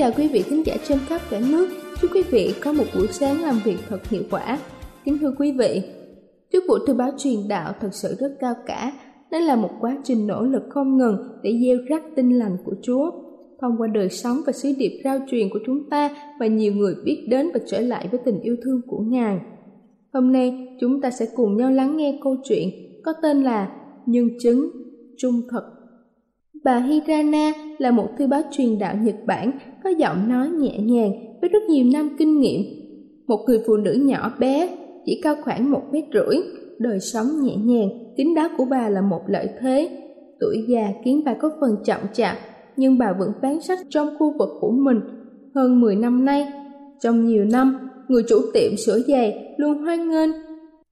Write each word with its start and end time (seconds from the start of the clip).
chào 0.00 0.10
quý 0.16 0.28
vị 0.28 0.42
khán 0.42 0.62
giả 0.62 0.76
trên 0.88 0.98
khắp 1.06 1.20
cả 1.30 1.40
nước. 1.50 1.68
Chúc 2.00 2.10
quý 2.14 2.22
vị 2.30 2.54
có 2.64 2.72
một 2.72 2.84
buổi 2.94 3.06
sáng 3.10 3.40
làm 3.40 3.60
việc 3.64 3.76
thật 3.88 4.06
hiệu 4.08 4.22
quả. 4.30 4.58
Kính 5.04 5.18
thưa 5.18 5.34
quý 5.38 5.52
vị, 5.52 5.82
chức 6.52 6.64
vụ 6.68 6.74
tư 6.86 6.94
báo 6.94 7.10
truyền 7.18 7.48
đạo 7.48 7.72
thật 7.80 7.88
sự 7.92 8.14
rất 8.18 8.36
cao 8.40 8.54
cả. 8.66 8.92
Nó 9.30 9.38
là 9.38 9.56
một 9.56 9.70
quá 9.80 9.96
trình 10.04 10.26
nỗ 10.26 10.42
lực 10.42 10.62
không 10.68 10.98
ngừng 10.98 11.16
để 11.42 11.58
gieo 11.64 11.76
rắc 11.88 12.02
tinh 12.16 12.38
lành 12.38 12.56
của 12.64 12.74
Chúa. 12.82 13.10
Thông 13.60 13.76
qua 13.78 13.88
đời 13.94 14.08
sống 14.08 14.36
và 14.46 14.52
sứ 14.52 14.72
điệp 14.78 15.00
rao 15.04 15.18
truyền 15.30 15.48
của 15.50 15.58
chúng 15.66 15.90
ta 15.90 16.10
và 16.40 16.46
nhiều 16.46 16.72
người 16.72 16.94
biết 17.04 17.26
đến 17.28 17.48
và 17.54 17.60
trở 17.66 17.80
lại 17.80 18.08
với 18.10 18.20
tình 18.24 18.40
yêu 18.40 18.56
thương 18.64 18.80
của 18.86 18.98
Ngài. 18.98 19.38
Hôm 20.12 20.32
nay 20.32 20.76
chúng 20.80 21.00
ta 21.00 21.10
sẽ 21.10 21.26
cùng 21.36 21.56
nhau 21.56 21.70
lắng 21.70 21.96
nghe 21.96 22.18
câu 22.22 22.36
chuyện 22.44 22.68
có 23.04 23.12
tên 23.22 23.42
là 23.42 23.72
Nhân 24.06 24.28
chứng 24.42 24.70
trung 25.18 25.42
thực 25.52 25.62
Bà 26.64 26.78
Hirana 26.78 27.52
là 27.80 27.90
một 27.90 28.08
thư 28.18 28.26
báo 28.26 28.42
truyền 28.50 28.78
đạo 28.78 28.94
Nhật 29.02 29.14
Bản 29.26 29.52
có 29.84 29.90
giọng 29.90 30.28
nói 30.28 30.48
nhẹ 30.48 30.78
nhàng 30.78 31.12
với 31.40 31.50
rất 31.50 31.62
nhiều 31.68 31.86
năm 31.92 32.10
kinh 32.18 32.40
nghiệm. 32.40 32.60
Một 33.26 33.44
người 33.46 33.62
phụ 33.66 33.76
nữ 33.76 33.92
nhỏ 33.92 34.32
bé, 34.38 34.68
chỉ 35.04 35.20
cao 35.22 35.34
khoảng 35.44 35.70
một 35.70 35.82
mét 35.92 36.04
rưỡi, 36.14 36.36
đời 36.78 37.00
sống 37.00 37.26
nhẹ 37.42 37.56
nhàng, 37.56 37.88
tính 38.16 38.34
đáo 38.34 38.48
của 38.58 38.64
bà 38.70 38.88
là 38.88 39.00
một 39.00 39.20
lợi 39.26 39.48
thế. 39.60 39.90
Tuổi 40.40 40.64
già 40.68 40.88
khiến 41.04 41.22
bà 41.24 41.34
có 41.34 41.50
phần 41.60 41.76
chậm 41.84 42.00
chạp, 42.12 42.36
nhưng 42.76 42.98
bà 42.98 43.12
vẫn 43.18 43.32
bán 43.42 43.60
sách 43.60 43.78
trong 43.88 44.08
khu 44.18 44.38
vực 44.38 44.48
của 44.60 44.70
mình 44.70 45.00
hơn 45.54 45.80
10 45.80 45.96
năm 45.96 46.24
nay. 46.24 46.52
Trong 47.00 47.26
nhiều 47.26 47.44
năm, 47.44 47.90
người 48.08 48.22
chủ 48.28 48.36
tiệm 48.54 48.76
sửa 48.76 48.98
giày 48.98 49.54
luôn 49.56 49.78
hoan 49.78 50.10
nghênh 50.10 50.30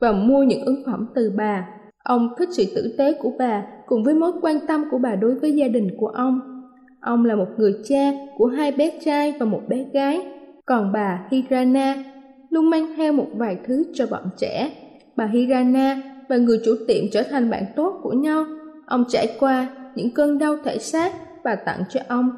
và 0.01 0.13
mua 0.13 0.43
những 0.43 0.65
ứng 0.65 0.83
phẩm 0.87 1.07
từ 1.15 1.33
bà. 1.37 1.69
Ông 2.05 2.29
thích 2.39 2.49
sự 2.53 2.65
tử 2.75 2.95
tế 2.99 3.15
của 3.23 3.33
bà 3.39 3.65
cùng 3.87 4.05
với 4.05 4.15
mối 4.15 4.33
quan 4.43 4.57
tâm 4.69 4.85
của 4.91 4.99
bà 4.99 5.15
đối 5.15 5.35
với 5.35 5.53
gia 5.53 5.69
đình 5.69 5.89
của 5.99 6.07
ông. 6.07 6.58
Ông 7.01 7.25
là 7.25 7.37
một 7.37 7.49
người 7.57 7.75
cha 7.85 8.13
của 8.37 8.47
hai 8.47 8.73
bé 8.73 8.99
trai 9.05 9.35
và 9.39 9.47
một 9.47 9.63
bé 9.69 9.85
gái, 9.93 10.27
còn 10.67 10.93
bà 10.93 11.29
Hirana 11.31 12.05
luôn 12.51 12.71
mang 12.71 12.87
theo 12.97 13.13
một 13.13 13.27
vài 13.35 13.57
thứ 13.67 13.85
cho 13.95 14.07
bọn 14.11 14.23
trẻ. 14.39 14.71
Bà 15.17 15.27
Hirana 15.27 16.03
và 16.29 16.37
người 16.37 16.61
chủ 16.65 16.75
tiệm 16.89 17.05
trở 17.13 17.23
thành 17.23 17.51
bạn 17.51 17.65
tốt 17.77 18.01
của 18.03 18.13
nhau. 18.13 18.45
Ông 18.87 19.05
trải 19.09 19.37
qua 19.41 19.69
những 19.95 20.11
cơn 20.15 20.39
đau 20.39 20.57
thể 20.65 20.79
xác 20.79 21.13
và 21.45 21.57
tặng 21.57 21.83
cho 21.91 22.01
ông 22.09 22.31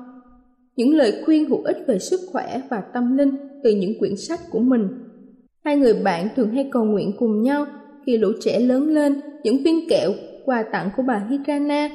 những 0.77 0.95
lời 0.95 1.23
khuyên 1.25 1.49
hữu 1.49 1.63
ích 1.63 1.77
về 1.87 1.99
sức 1.99 2.21
khỏe 2.33 2.61
và 2.71 2.83
tâm 2.95 3.17
linh 3.17 3.37
từ 3.65 3.71
những 3.71 3.99
quyển 3.99 4.17
sách 4.17 4.41
của 4.51 4.59
mình. 4.59 4.89
Hai 5.65 5.77
người 5.77 5.95
bạn 5.95 6.29
thường 6.37 6.51
hay 6.51 6.69
cầu 6.73 6.85
nguyện 6.85 7.13
cùng 7.19 7.43
nhau 7.43 7.67
khi 8.07 8.19
lũ 8.19 8.29
trẻ 8.41 8.61
lớn 8.61 8.89
lên, 8.89 9.21
những 9.43 9.63
viên 9.65 9.89
kẹo 9.89 10.11
quà 10.45 10.63
tặng 10.63 10.91
của 10.97 11.03
bà 11.03 11.23
Hirana 11.31 11.89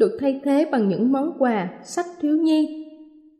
được 0.00 0.16
thay 0.20 0.40
thế 0.44 0.68
bằng 0.72 0.88
những 0.88 1.12
món 1.12 1.32
quà 1.38 1.68
sách 1.82 2.06
thiếu 2.20 2.36
nhi. 2.36 2.86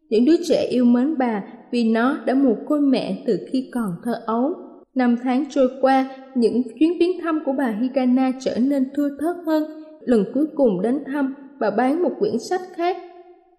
Những 0.08 0.24
đứa 0.24 0.36
trẻ 0.48 0.66
yêu 0.70 0.84
mến 0.84 1.18
bà 1.18 1.42
vì 1.72 1.84
nó 1.92 2.18
đã 2.26 2.34
mồ 2.34 2.56
côi 2.66 2.80
mẹ 2.80 3.22
từ 3.26 3.38
khi 3.52 3.70
còn 3.74 3.90
thơ 4.04 4.12
ấu. 4.26 4.54
Năm 4.94 5.16
tháng 5.22 5.44
trôi 5.50 5.68
qua, 5.80 6.10
những 6.34 6.62
chuyến 6.78 6.90
viếng 7.00 7.20
thăm 7.22 7.40
của 7.44 7.52
bà 7.58 7.74
Hirana 7.80 8.32
trở 8.40 8.58
nên 8.58 8.90
thưa 8.94 9.08
thớt 9.20 9.36
hơn. 9.46 9.64
Lần 10.00 10.24
cuối 10.34 10.46
cùng 10.54 10.82
đến 10.82 10.98
thăm, 11.06 11.34
bà 11.60 11.70
bán 11.70 12.02
một 12.02 12.12
quyển 12.18 12.38
sách 12.38 12.60
khác 12.76 12.96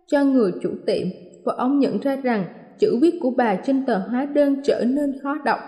cho 0.08 0.26
người 0.26 0.52
chủ 0.62 0.70
tiệm 0.86 1.08
và 1.46 1.54
ông 1.58 1.80
nhận 1.80 2.00
ra 2.00 2.16
rằng 2.16 2.46
chữ 2.80 2.98
viết 3.02 3.14
của 3.22 3.32
bà 3.38 3.56
trên 3.56 3.86
tờ 3.86 3.98
hóa 3.98 4.26
đơn 4.26 4.56
trở 4.64 4.84
nên 4.88 5.20
khó 5.24 5.38
đọc. 5.46 5.60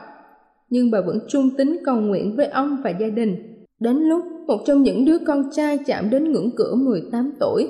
Nhưng 0.70 0.92
bà 0.92 1.02
vẫn 1.02 1.20
trung 1.28 1.50
tín 1.58 1.78
cầu 1.86 1.96
nguyện 1.96 2.36
với 2.36 2.48
ông 2.48 2.78
và 2.84 2.90
gia 2.90 3.10
đình. 3.10 3.53
Đến 3.84 3.98
lúc 3.98 4.24
một 4.48 4.58
trong 4.66 4.84
những 4.84 5.06
đứa 5.06 5.18
con 5.18 5.50
trai 5.52 5.78
chạm 5.78 6.10
đến 6.10 6.32
ngưỡng 6.32 6.50
cửa 6.56 6.76
18 6.76 7.32
tuổi 7.40 7.68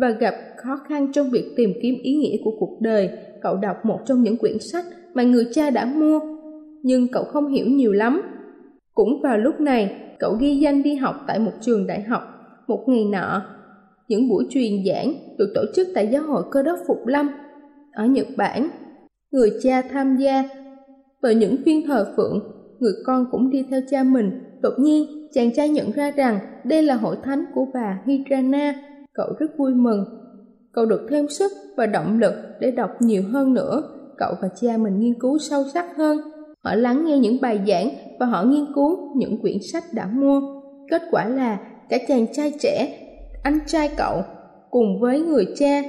và 0.00 0.10
gặp 0.10 0.34
khó 0.56 0.76
khăn 0.88 1.12
trong 1.12 1.30
việc 1.30 1.52
tìm 1.56 1.70
kiếm 1.82 1.94
ý 2.02 2.14
nghĩa 2.14 2.36
của 2.44 2.50
cuộc 2.60 2.78
đời, 2.80 3.10
cậu 3.42 3.56
đọc 3.56 3.76
một 3.84 4.00
trong 4.06 4.22
những 4.22 4.36
quyển 4.36 4.58
sách 4.58 4.84
mà 5.14 5.22
người 5.22 5.46
cha 5.52 5.70
đã 5.70 5.84
mua, 5.84 6.20
nhưng 6.82 7.08
cậu 7.12 7.24
không 7.24 7.46
hiểu 7.46 7.66
nhiều 7.66 7.92
lắm. 7.92 8.22
Cũng 8.94 9.20
vào 9.22 9.38
lúc 9.38 9.60
này, 9.60 9.96
cậu 10.18 10.36
ghi 10.40 10.56
danh 10.56 10.82
đi 10.82 10.94
học 10.94 11.16
tại 11.26 11.38
một 11.38 11.52
trường 11.60 11.86
đại 11.86 12.02
học. 12.02 12.22
Một 12.66 12.84
ngày 12.86 13.04
nọ, 13.04 13.42
những 14.08 14.28
buổi 14.28 14.46
truyền 14.50 14.72
giảng 14.86 15.12
được 15.38 15.52
tổ 15.54 15.62
chức 15.74 15.88
tại 15.94 16.08
giáo 16.12 16.22
hội 16.22 16.42
cơ 16.50 16.62
đốc 16.62 16.78
Phục 16.86 17.06
Lâm 17.06 17.28
ở 17.92 18.06
Nhật 18.06 18.26
Bản. 18.36 18.68
Người 19.30 19.50
cha 19.62 19.82
tham 19.82 20.16
gia 20.16 20.48
vào 21.22 21.32
những 21.32 21.56
phiên 21.64 21.86
thờ 21.86 22.12
phượng, 22.16 22.40
người 22.78 22.92
con 23.06 23.26
cũng 23.30 23.50
đi 23.50 23.64
theo 23.70 23.80
cha 23.90 24.02
mình. 24.02 24.47
Đột 24.62 24.74
nhiên, 24.78 25.28
chàng 25.32 25.50
trai 25.54 25.68
nhận 25.68 25.90
ra 25.90 26.10
rằng 26.10 26.38
đây 26.64 26.82
là 26.82 26.94
hội 26.94 27.16
thánh 27.22 27.44
của 27.54 27.66
bà 27.74 27.98
Hirana. 28.06 28.74
Cậu 29.14 29.26
rất 29.38 29.46
vui 29.58 29.74
mừng. 29.74 30.04
Cậu 30.72 30.86
được 30.86 31.06
thêm 31.10 31.28
sức 31.28 31.52
và 31.76 31.86
động 31.86 32.18
lực 32.18 32.34
để 32.60 32.70
đọc 32.70 32.90
nhiều 33.00 33.22
hơn 33.32 33.54
nữa. 33.54 33.82
Cậu 34.18 34.34
và 34.42 34.48
cha 34.60 34.76
mình 34.76 35.00
nghiên 35.00 35.20
cứu 35.20 35.38
sâu 35.38 35.64
sắc 35.74 35.96
hơn. 35.96 36.18
Họ 36.64 36.74
lắng 36.74 37.04
nghe 37.06 37.18
những 37.18 37.40
bài 37.40 37.60
giảng 37.66 37.88
và 38.20 38.26
họ 38.26 38.44
nghiên 38.44 38.64
cứu 38.74 39.16
những 39.16 39.40
quyển 39.40 39.56
sách 39.72 39.84
đã 39.92 40.06
mua. 40.06 40.40
Kết 40.90 41.02
quả 41.10 41.28
là 41.28 41.58
cả 41.88 41.98
chàng 42.08 42.26
trai 42.32 42.52
trẻ, 42.60 42.98
anh 43.42 43.58
trai 43.66 43.90
cậu 43.96 44.22
cùng 44.70 45.00
với 45.00 45.20
người 45.20 45.46
cha 45.56 45.82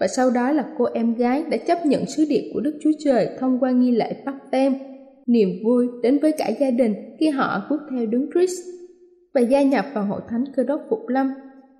và 0.00 0.06
sau 0.06 0.30
đó 0.30 0.52
là 0.52 0.64
cô 0.78 0.84
em 0.94 1.14
gái 1.14 1.44
đã 1.50 1.56
chấp 1.56 1.86
nhận 1.86 2.06
sứ 2.06 2.24
điệp 2.28 2.50
của 2.54 2.60
Đức 2.60 2.78
Chúa 2.82 2.90
Trời 3.04 3.28
thông 3.40 3.58
qua 3.60 3.70
nghi 3.70 3.90
lễ 3.90 4.16
bắt 4.24 4.34
tem. 4.50 4.93
Niềm 5.26 5.48
vui 5.64 5.88
đến 6.02 6.18
với 6.18 6.32
cả 6.38 6.48
gia 6.60 6.70
đình 6.70 6.94
khi 7.20 7.28
họ 7.28 7.66
bước 7.70 7.80
theo 7.90 8.06
đứng 8.06 8.30
Chris 8.34 8.50
và 9.34 9.40
gia 9.40 9.62
nhập 9.62 9.84
vào 9.94 10.04
hội 10.04 10.20
thánh 10.28 10.44
cơ 10.56 10.64
đốc 10.64 10.80
Phục 10.90 11.08
Lâm. 11.08 11.30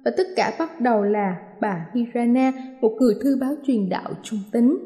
Và 0.04 0.10
tất 0.16 0.26
cả 0.36 0.56
bắt 0.58 0.80
đầu 0.80 1.02
là 1.02 1.36
bà 1.60 1.86
Hirana, 1.94 2.52
một 2.80 2.96
người 3.00 3.14
thư 3.22 3.38
báo 3.40 3.54
truyền 3.66 3.88
đạo 3.88 4.10
trung 4.22 4.38
tính 4.52 4.78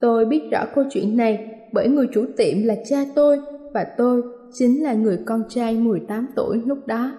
Tôi 0.00 0.24
biết 0.24 0.40
rõ 0.52 0.64
câu 0.74 0.84
chuyện 0.90 1.16
này 1.16 1.48
bởi 1.72 1.88
người 1.88 2.06
chủ 2.12 2.24
tiệm 2.36 2.62
là 2.64 2.74
cha 2.88 3.04
tôi 3.14 3.38
và 3.74 3.86
tôi 3.98 4.22
chính 4.52 4.82
là 4.82 4.92
người 4.92 5.18
con 5.26 5.42
trai 5.48 5.76
18 5.76 6.26
tuổi 6.36 6.62
lúc 6.66 6.86
đó. 6.86 7.12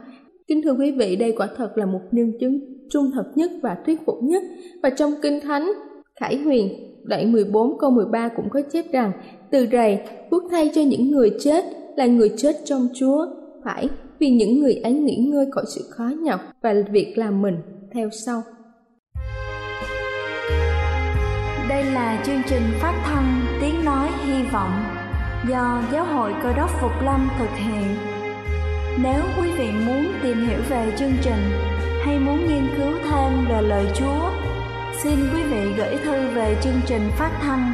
Kính 0.48 0.62
thưa 0.64 0.74
quý 0.74 0.92
vị, 0.92 1.16
đây 1.16 1.34
quả 1.38 1.48
thật 1.58 1.78
là 1.78 1.86
một 1.86 2.00
nhân 2.12 2.32
chứng 2.40 2.60
trung 2.90 3.12
thực 3.16 3.26
nhất 3.36 3.52
và 3.62 3.78
thuyết 3.86 4.00
phục 4.06 4.16
nhất. 4.24 4.44
Và 4.84 4.90
trong 4.90 5.12
Kinh 5.22 5.40
Thánh, 5.42 5.72
Khải 6.20 6.38
Huyền 6.38 6.70
đoạn 7.04 7.32
14 7.32 7.78
câu 7.80 7.92
13 7.92 8.30
cũng 8.36 8.50
có 8.50 8.62
chép 8.72 8.86
rằng 8.92 9.12
từ 9.52 9.68
rầy 9.72 10.00
vuốt 10.32 10.44
thay 10.52 10.72
cho 10.76 10.82
những 10.82 11.12
người 11.12 11.32
chết 11.40 11.66
là 11.96 12.06
người 12.06 12.32
chết 12.38 12.56
trong 12.66 12.88
Chúa, 12.94 13.26
phải 13.66 13.90
vì 14.20 14.30
những 14.30 14.60
người 14.60 14.76
ấy 14.76 14.94
nghỉ 14.94 15.16
ngơi 15.16 15.46
khỏi 15.52 15.64
sự 15.76 15.82
khó 15.90 16.12
nhọc 16.24 16.40
và 16.62 16.74
việc 16.92 17.18
làm 17.18 17.42
mình 17.42 17.58
theo 17.94 18.10
sau. 18.26 18.44
Đây 21.70 21.84
là 21.84 22.24
chương 22.26 22.42
trình 22.50 22.62
phát 22.82 23.02
thanh 23.06 23.42
Tiếng 23.62 23.86
Nói 23.86 24.10
Hy 24.26 24.44
Vọng 24.54 24.72
do 25.50 25.84
Giáo 25.94 26.06
hội 26.06 26.34
Cơ 26.44 26.54
đốc 26.54 26.70
Phục 26.82 26.92
Lâm 27.04 27.30
thực 27.40 27.50
hiện. 27.58 27.96
Nếu 29.04 29.22
quý 29.38 29.52
vị 29.58 29.68
muốn 29.86 30.06
tìm 30.24 30.38
hiểu 30.48 30.60
về 30.70 30.94
chương 31.00 31.14
trình 31.22 31.44
hay 32.06 32.20
muốn 32.20 32.38
nghiên 32.38 32.68
cứu 32.78 32.92
thêm 33.04 33.46
về 33.50 33.62
lời 33.62 33.86
Chúa, 33.96 34.32
xin 35.04 35.16
quý 35.34 35.44
vị 35.52 35.74
gửi 35.78 35.98
thư 36.04 36.28
về 36.36 36.58
chương 36.64 36.82
trình 36.88 37.02
phát 37.18 37.40
thanh 37.42 37.74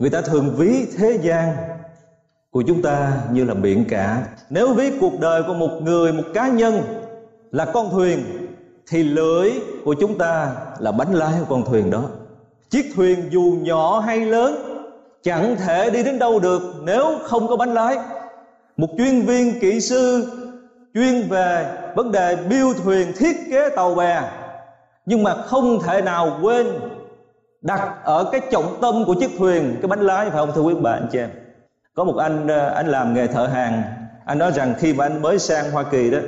Người 0.00 0.10
ta 0.10 0.20
thường 0.20 0.54
ví 0.56 0.86
thế 0.98 1.18
gian 1.22 1.56
của 2.50 2.62
chúng 2.66 2.82
ta 2.82 3.12
như 3.32 3.44
là 3.44 3.54
biển 3.54 3.84
cả. 3.88 4.22
Nếu 4.50 4.74
ví 4.74 4.92
cuộc 5.00 5.20
đời 5.20 5.42
của 5.42 5.54
một 5.54 5.70
người, 5.82 6.12
một 6.12 6.22
cá 6.34 6.48
nhân 6.48 6.82
là 7.50 7.64
con 7.64 7.90
thuyền 7.90 8.24
thì 8.88 9.02
lưỡi 9.02 9.50
của 9.84 9.94
chúng 10.00 10.18
ta 10.18 10.52
là 10.78 10.92
bánh 10.92 11.14
lái 11.14 11.32
của 11.40 11.46
con 11.48 11.64
thuyền 11.64 11.90
đó. 11.90 12.02
Chiếc 12.70 12.92
thuyền 12.94 13.28
dù 13.30 13.58
nhỏ 13.60 14.00
hay 14.00 14.20
lớn 14.20 14.56
chẳng 15.22 15.56
thể 15.56 15.90
đi 15.90 16.02
đến 16.02 16.18
đâu 16.18 16.40
được 16.40 16.62
nếu 16.82 17.18
không 17.22 17.48
có 17.48 17.56
bánh 17.56 17.74
lái. 17.74 17.98
Một 18.76 18.88
chuyên 18.98 19.22
viên 19.22 19.60
kỹ 19.60 19.80
sư 19.80 20.26
chuyên 20.94 21.28
về 21.28 21.76
vấn 21.96 22.12
đề 22.12 22.36
biêu 22.36 22.72
thuyền 22.84 23.12
thiết 23.16 23.36
kế 23.50 23.68
tàu 23.68 23.94
bè 23.94 24.22
nhưng 25.06 25.22
mà 25.22 25.34
không 25.34 25.82
thể 25.82 26.02
nào 26.02 26.38
quên 26.42 26.66
đặt 27.62 28.04
ở 28.04 28.28
cái 28.32 28.40
trọng 28.52 28.78
tâm 28.80 29.04
của 29.06 29.14
chiếc 29.14 29.30
thuyền, 29.38 29.76
cái 29.82 29.88
bánh 29.88 30.00
lái 30.00 30.30
phải 30.30 30.38
không, 30.38 30.52
thưa 30.54 30.62
quý 30.62 30.74
bà, 30.82 30.92
anh 30.92 31.08
chị 31.12 31.18
em? 31.18 31.30
Có 31.94 32.04
một 32.04 32.16
anh 32.16 32.46
ờ, 32.46 32.68
anh 32.68 32.86
làm 32.86 33.14
nghề 33.14 33.26
thợ 33.26 33.46
hàng. 33.46 33.82
Anh 34.24 34.38
nói 34.38 34.52
rằng 34.52 34.74
khi 34.78 34.94
mà 34.94 35.04
anh 35.04 35.22
mới 35.22 35.38
sang 35.38 35.70
Hoa 35.70 35.82
Kỳ 35.82 36.10
đó, 36.10 36.18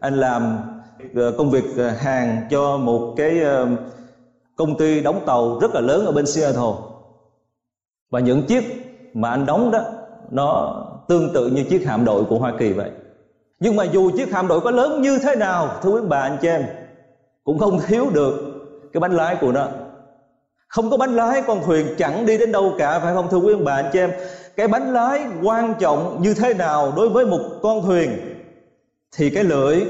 anh 0.00 0.14
làm 0.14 0.58
ờ, 1.14 1.32
công 1.38 1.50
việc 1.50 1.64
ờ, 1.76 1.90
hàng 1.90 2.46
cho 2.50 2.76
một 2.76 3.14
cái 3.16 3.40
công 4.56 4.78
ty 4.78 5.00
đóng 5.00 5.20
tàu 5.26 5.58
rất 5.58 5.74
là 5.74 5.80
lớn 5.80 6.06
ở 6.06 6.12
bên 6.12 6.26
Seattle. 6.26 6.72
Và 8.10 8.20
những 8.20 8.42
chiếc 8.42 8.64
mà 9.14 9.30
anh 9.30 9.46
đóng 9.46 9.70
đó, 9.70 9.80
nó 10.30 10.76
tương 11.08 11.32
tự 11.34 11.46
như 11.46 11.64
chiếc 11.64 11.86
hạm 11.86 12.04
đội 12.04 12.24
của 12.24 12.38
Hoa 12.38 12.52
Kỳ 12.58 12.72
vậy. 12.72 12.90
Nhưng 13.60 13.76
mà 13.76 13.84
dù 13.84 14.10
chiếc 14.16 14.32
hạm 14.32 14.48
đội 14.48 14.60
có 14.60 14.70
lớn 14.70 15.02
như 15.02 15.18
thế 15.18 15.36
nào, 15.36 15.68
thưa 15.82 15.90
quý 15.90 16.00
bà, 16.08 16.20
anh 16.20 16.38
chị 16.42 16.48
em, 16.48 16.64
cũng 17.44 17.58
không 17.58 17.80
thiếu 17.86 18.06
được 18.14 18.34
cái 18.92 19.00
bánh 19.00 19.12
lái 19.12 19.36
của 19.40 19.52
nó 19.52 19.68
không 20.70 20.90
có 20.90 20.96
bánh 20.96 21.16
lái, 21.16 21.42
con 21.46 21.62
thuyền 21.66 21.86
chẳng 21.98 22.26
đi 22.26 22.38
đến 22.38 22.52
đâu 22.52 22.74
cả, 22.78 22.98
phải 22.98 23.14
không, 23.14 23.28
thưa 23.30 23.36
quý 23.36 23.52
ông 23.52 23.64
bà, 23.64 23.74
anh 23.74 23.90
chị 23.92 23.98
em? 23.98 24.12
Cái 24.56 24.68
bánh 24.68 24.92
lái 24.92 25.24
quan 25.42 25.74
trọng 25.78 26.22
như 26.22 26.34
thế 26.34 26.54
nào 26.54 26.92
đối 26.96 27.08
với 27.08 27.26
một 27.26 27.40
con 27.62 27.82
thuyền 27.82 28.10
thì 29.16 29.30
cái 29.30 29.44
lưỡi 29.44 29.84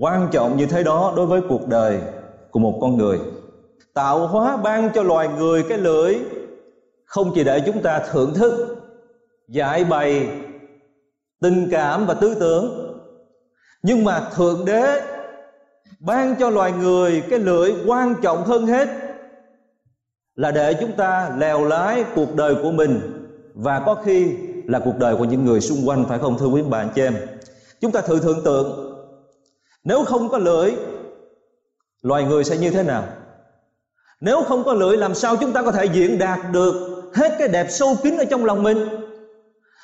quan 0.00 0.28
trọng 0.32 0.56
như 0.56 0.66
thế 0.66 0.82
đó 0.82 1.12
đối 1.16 1.26
với 1.26 1.40
cuộc 1.48 1.68
đời 1.68 2.00
của 2.50 2.60
một 2.60 2.78
con 2.80 2.96
người. 2.96 3.18
Tạo 3.94 4.26
hóa 4.26 4.56
ban 4.56 4.90
cho 4.94 5.02
loài 5.02 5.28
người 5.38 5.62
cái 5.68 5.78
lưỡi 5.78 6.18
không 7.04 7.32
chỉ 7.34 7.44
để 7.44 7.60
chúng 7.66 7.82
ta 7.82 8.02
thưởng 8.12 8.34
thức, 8.34 8.76
giải 9.48 9.84
bày 9.84 10.28
tình 11.40 11.68
cảm 11.70 12.06
và 12.06 12.14
tư 12.14 12.36
tưởng, 12.40 12.98
nhưng 13.82 14.04
mà 14.04 14.30
thượng 14.36 14.64
đế 14.64 15.00
ban 16.00 16.34
cho 16.36 16.50
loài 16.50 16.72
người 16.72 17.22
cái 17.30 17.38
lưỡi 17.38 17.74
quan 17.86 18.14
trọng 18.22 18.44
hơn 18.44 18.66
hết 18.66 18.88
là 20.36 20.50
để 20.50 20.74
chúng 20.74 20.92
ta 20.92 21.30
lèo 21.38 21.64
lái 21.64 22.04
cuộc 22.14 22.36
đời 22.36 22.54
của 22.62 22.70
mình. 22.70 23.00
Và 23.54 23.82
có 23.86 23.94
khi 23.94 24.34
là 24.66 24.78
cuộc 24.78 24.98
đời 24.98 25.16
của 25.16 25.24
những 25.24 25.44
người 25.44 25.60
xung 25.60 25.88
quanh, 25.88 26.04
phải 26.08 26.18
không, 26.18 26.38
thưa 26.38 26.46
quý 26.46 26.62
bạn, 26.62 26.88
chị 26.94 27.02
em? 27.02 27.16
Chúng 27.80 27.92
ta 27.92 28.00
thử 28.00 28.20
tưởng 28.22 28.44
tượng, 28.44 28.94
nếu 29.84 30.04
không 30.04 30.28
có 30.28 30.38
lưỡi, 30.38 30.72
loài 32.02 32.24
người 32.24 32.44
sẽ 32.44 32.56
như 32.56 32.70
thế 32.70 32.82
nào? 32.82 33.04
Nếu 34.20 34.42
không 34.42 34.64
có 34.64 34.72
lưỡi, 34.72 34.96
làm 34.96 35.14
sao 35.14 35.36
chúng 35.36 35.52
ta 35.52 35.62
có 35.62 35.72
thể 35.72 35.84
diễn 35.84 36.18
đạt 36.18 36.38
được 36.52 37.02
hết 37.14 37.36
cái 37.38 37.48
đẹp 37.48 37.66
sâu 37.70 37.96
kín 38.02 38.16
ở 38.16 38.24
trong 38.24 38.44
lòng 38.44 38.62
mình? 38.62 38.88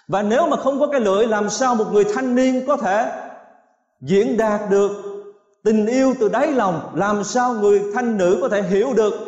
Và 0.09 0.23
nếu 0.23 0.47
mà 0.47 0.57
không 0.57 0.81
có 0.81 0.87
cái 0.87 1.01
lưỡi, 1.01 1.27
làm 1.27 1.51
sao 1.51 1.75
một 1.75 1.93
người 1.93 2.05
thanh 2.15 2.35
niên 2.35 2.67
có 2.67 2.77
thể 2.77 3.13
diễn 4.01 4.37
đạt 4.37 4.61
được 4.71 4.91
tình 5.65 5.87
yêu 5.87 6.15
từ 6.21 6.29
đáy 6.29 6.53
lòng? 6.53 6.93
Làm 6.95 7.25
sao 7.25 7.55
người 7.55 7.83
thanh 7.95 8.19
nữ 8.19 8.39
có 8.41 8.49
thể 8.49 8.63
hiểu 8.63 8.93
được 8.97 9.28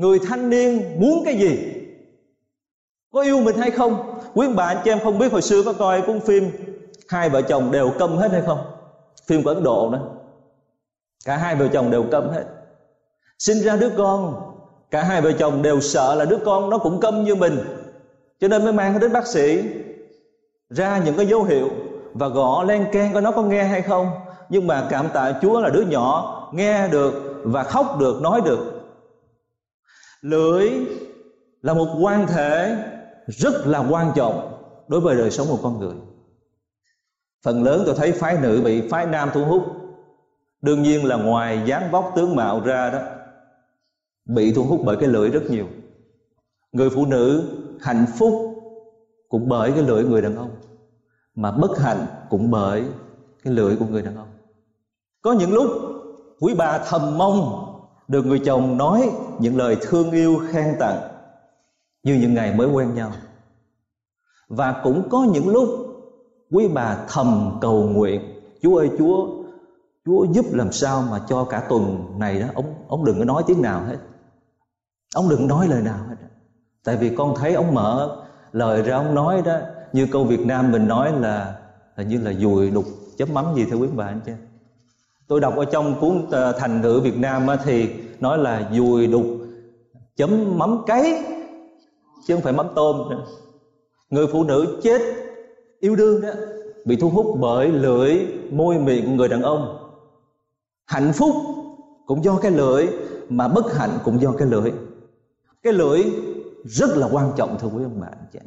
người 0.00 0.18
thanh 0.18 0.50
niên 0.50 1.00
muốn 1.00 1.22
cái 1.24 1.38
gì? 1.38 1.58
Có 3.12 3.22
yêu 3.22 3.40
mình 3.40 3.56
hay 3.56 3.70
không? 3.70 4.20
Quý 4.34 4.48
bạn 4.48 4.76
chị 4.84 4.90
em 4.90 5.00
không 5.02 5.18
biết 5.18 5.32
hồi 5.32 5.42
xưa 5.42 5.62
có 5.62 5.72
coi 5.72 6.02
cuốn 6.02 6.20
phim 6.20 6.50
hai 7.08 7.30
vợ 7.30 7.42
chồng 7.42 7.70
đều 7.70 7.90
câm 7.98 8.16
hết 8.16 8.32
hay 8.32 8.42
không? 8.46 8.58
Phim 9.26 9.42
của 9.42 9.50
ấn 9.50 9.62
độ 9.62 9.90
đó 9.92 9.98
cả 11.24 11.36
hai 11.36 11.56
vợ 11.56 11.68
chồng 11.72 11.90
đều 11.90 12.04
câm 12.10 12.28
hết. 12.28 12.44
Sinh 13.38 13.58
ra 13.58 13.76
đứa 13.76 13.90
con, 13.96 14.34
cả 14.90 15.02
hai 15.02 15.20
vợ 15.20 15.32
chồng 15.32 15.62
đều 15.62 15.80
sợ 15.80 16.14
là 16.14 16.24
đứa 16.24 16.38
con 16.44 16.70
nó 16.70 16.78
cũng 16.78 17.00
câm 17.00 17.24
như 17.24 17.34
mình. 17.34 17.58
Cho 18.40 18.48
nên 18.48 18.64
mới 18.64 18.72
mang 18.72 18.92
nó 18.92 18.98
đến 18.98 19.12
bác 19.12 19.26
sĩ, 19.26 19.62
ra 20.70 21.02
những 21.04 21.16
cái 21.16 21.26
dấu 21.26 21.42
hiệu 21.42 21.68
và 22.14 22.28
gõ 22.28 22.64
len 22.64 22.86
keng 22.92 23.12
coi 23.12 23.22
nó 23.22 23.30
có 23.30 23.42
nghe 23.42 23.64
hay 23.64 23.82
không. 23.82 24.10
Nhưng 24.48 24.66
mà 24.66 24.86
cảm 24.90 25.08
tạ 25.14 25.32
Chúa 25.42 25.60
là 25.60 25.68
đứa 25.68 25.82
nhỏ 25.82 26.36
nghe 26.54 26.88
được 26.88 27.40
và 27.44 27.62
khóc 27.62 27.98
được, 27.98 28.22
nói 28.22 28.40
được 28.40 28.79
lưỡi 30.22 30.70
là 31.62 31.74
một 31.74 31.96
quan 32.00 32.26
thể 32.26 32.84
rất 33.26 33.66
là 33.66 33.78
quan 33.90 34.12
trọng 34.14 34.62
đối 34.88 35.00
với 35.00 35.16
đời 35.16 35.30
sống 35.30 35.46
của 35.50 35.58
con 35.62 35.78
người. 35.78 35.94
Phần 37.42 37.62
lớn 37.62 37.82
tôi 37.86 37.94
thấy 37.94 38.12
phái 38.12 38.38
nữ 38.40 38.60
bị 38.64 38.88
phái 38.88 39.06
nam 39.06 39.30
thu 39.34 39.44
hút. 39.44 39.62
Đương 40.62 40.82
nhiên 40.82 41.04
là 41.04 41.16
ngoài 41.16 41.62
dáng 41.66 41.90
vóc 41.90 42.12
tướng 42.16 42.36
mạo 42.36 42.60
ra 42.60 42.90
đó, 42.90 42.98
bị 44.24 44.52
thu 44.52 44.64
hút 44.64 44.80
bởi 44.84 44.96
cái 44.96 45.08
lưỡi 45.08 45.30
rất 45.30 45.42
nhiều. 45.50 45.66
Người 46.72 46.90
phụ 46.90 47.06
nữ 47.06 47.42
hạnh 47.80 48.06
phúc 48.18 48.54
cũng 49.28 49.48
bởi 49.48 49.72
cái 49.72 49.82
lưỡi 49.82 50.04
người 50.04 50.22
đàn 50.22 50.36
ông, 50.36 50.50
mà 51.34 51.50
bất 51.52 51.78
hạnh 51.78 52.06
cũng 52.30 52.50
bởi 52.50 52.84
cái 53.44 53.52
lưỡi 53.52 53.76
của 53.76 53.86
người 53.86 54.02
đàn 54.02 54.16
ông. 54.16 54.28
Có 55.22 55.32
những 55.32 55.52
lúc 55.52 55.70
quý 56.40 56.54
bà 56.54 56.78
thầm 56.78 57.18
mong 57.18 57.69
được 58.10 58.26
người 58.26 58.38
chồng 58.38 58.76
nói 58.76 59.10
những 59.38 59.56
lời 59.56 59.76
thương 59.82 60.10
yêu 60.10 60.40
khen 60.50 60.76
tặng 60.78 61.00
như 62.02 62.14
những 62.14 62.34
ngày 62.34 62.54
mới 62.54 62.68
quen 62.68 62.94
nhau. 62.94 63.12
Và 64.48 64.80
cũng 64.84 65.08
có 65.08 65.26
những 65.32 65.48
lúc 65.48 65.68
quý 66.50 66.68
bà 66.68 67.04
thầm 67.08 67.58
cầu 67.60 67.82
nguyện, 67.82 68.20
chúa 68.62 68.76
ơi, 68.76 68.90
chúa 68.98 69.28
chúa 70.06 70.24
giúp 70.24 70.44
làm 70.52 70.72
sao 70.72 71.02
mà 71.10 71.20
cho 71.28 71.44
cả 71.44 71.66
tuần 71.68 72.14
này 72.18 72.40
đó, 72.40 72.46
ông 72.54 72.74
ông 72.88 73.04
đừng 73.04 73.18
có 73.18 73.24
nói 73.24 73.42
tiếng 73.46 73.62
nào 73.62 73.84
hết. 73.84 73.96
Ông 75.14 75.28
đừng 75.28 75.46
nói 75.46 75.68
lời 75.68 75.82
nào 75.82 75.98
hết. 76.08 76.16
Tại 76.84 76.96
vì 76.96 77.14
con 77.16 77.34
thấy 77.36 77.54
ông 77.54 77.74
mở 77.74 78.22
lời 78.52 78.82
ra 78.82 78.96
ông 78.96 79.14
nói 79.14 79.42
đó, 79.42 79.58
như 79.92 80.06
câu 80.06 80.24
Việt 80.24 80.46
Nam 80.46 80.72
mình 80.72 80.88
nói 80.88 81.12
là 81.12 81.56
là 81.96 82.04
như 82.04 82.20
là 82.20 82.32
dùi 82.32 82.70
đục 82.70 82.84
chấm 83.16 83.34
mắm 83.34 83.54
gì 83.54 83.64
theo 83.64 83.78
quý 83.78 83.88
bà 83.94 84.06
anh 84.06 84.20
chị? 84.26 84.32
Tôi 85.30 85.40
đọc 85.40 85.56
ở 85.56 85.64
trong 85.64 86.00
cuốn 86.00 86.26
ờ, 86.30 86.52
thành 86.52 86.80
ngữ 86.80 87.00
Việt 87.04 87.16
Nam 87.16 87.46
thì 87.64 87.90
nói 88.20 88.38
là 88.38 88.70
dùi 88.76 89.06
đục, 89.06 89.24
chấm 90.16 90.58
mắm 90.58 90.78
cấy, 90.86 91.24
chứ 92.26 92.34
không 92.34 92.42
phải 92.42 92.52
mắm 92.52 92.66
tôm 92.74 93.10
nữa. 93.10 93.24
người 94.10 94.26
phụ 94.32 94.44
nữ 94.44 94.80
chết 94.82 95.02
yêu 95.80 95.96
đương 95.96 96.20
đó, 96.20 96.28
bị 96.84 96.96
thu 96.96 97.10
hút 97.10 97.36
bởi 97.40 97.68
lưỡi 97.68 98.18
môi 98.50 98.78
miệng 98.78 99.06
của 99.06 99.12
người 99.12 99.28
đàn 99.28 99.42
ông. 99.42 99.90
Hạnh 100.86 101.12
phúc 101.14 101.34
cũng 102.06 102.24
do 102.24 102.36
cái 102.36 102.50
lưỡi, 102.50 102.86
mà 103.28 103.48
bất 103.48 103.74
hạnh 103.74 103.98
cũng 104.04 104.20
do 104.20 104.32
cái 104.38 104.48
lưỡi. 104.48 104.72
Cái 105.62 105.72
lưỡi 105.72 106.04
rất 106.64 106.90
là 106.96 107.08
quan 107.12 107.32
trọng, 107.36 107.58
thưa 107.58 107.68
quý 107.68 107.82
ông 107.82 108.00
bà 108.00 108.06
anh 108.06 108.26
chị 108.32 108.38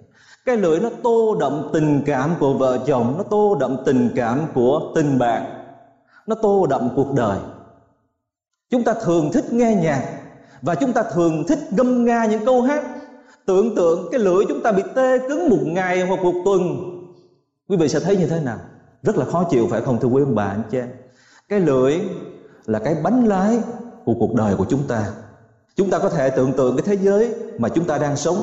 cái 0.45 0.57
lưỡi 0.57 0.79
nó 0.79 0.89
tô 1.03 1.37
đậm 1.39 1.69
tình 1.73 2.01
cảm 2.05 2.35
của 2.39 2.53
vợ 2.53 2.83
chồng, 2.87 3.13
nó 3.17 3.23
tô 3.23 3.57
đậm 3.59 3.77
tình 3.85 4.09
cảm 4.15 4.39
của 4.53 4.91
tình 4.95 5.19
bạn 5.19 5.62
nó 6.27 6.35
tô 6.35 6.65
đậm 6.69 6.89
cuộc 6.95 7.13
đời. 7.13 7.39
Chúng 8.69 8.83
ta 8.83 8.93
thường 8.93 9.29
thích 9.33 9.53
nghe 9.53 9.75
nhạc 9.75 10.19
và 10.61 10.75
chúng 10.75 10.93
ta 10.93 11.03
thường 11.03 11.43
thích 11.47 11.59
ngâm 11.71 12.05
nga 12.05 12.25
những 12.25 12.45
câu 12.45 12.61
hát. 12.61 12.83
Tưởng 13.45 13.75
tượng 13.75 14.07
cái 14.11 14.19
lưỡi 14.19 14.45
chúng 14.47 14.61
ta 14.63 14.71
bị 14.71 14.83
tê 14.95 15.19
cứng 15.19 15.49
một 15.49 15.61
ngày 15.65 16.01
hoặc 16.01 16.23
một 16.23 16.33
tuần. 16.45 16.61
Quý 17.69 17.77
vị 17.77 17.89
sẽ 17.89 17.99
thấy 17.99 18.17
như 18.17 18.27
thế 18.27 18.39
nào? 18.39 18.57
Rất 19.01 19.17
là 19.17 19.25
khó 19.25 19.43
chịu, 19.49 19.67
phải 19.71 19.81
không 19.81 19.99
thưa 19.99 20.07
quý 20.07 20.23
ông 20.23 20.35
bà, 20.35 20.45
anh 20.45 20.63
chị 20.71 20.77
em? 20.77 20.89
Cái 21.49 21.59
lưỡi 21.59 21.99
là 22.65 22.79
cái 22.79 22.95
bánh 23.03 23.27
lái 23.27 23.59
của 24.05 24.13
cuộc 24.19 24.33
đời 24.33 24.55
của 24.55 24.65
chúng 24.69 24.87
ta. 24.87 25.11
Chúng 25.75 25.89
ta 25.89 25.99
có 25.99 26.09
thể 26.09 26.29
tưởng 26.29 26.53
tượng 26.53 26.77
cái 26.77 26.83
thế 26.85 27.03
giới 27.03 27.35
mà 27.57 27.69
chúng 27.69 27.85
ta 27.85 27.97
đang 27.97 28.15
sống. 28.15 28.37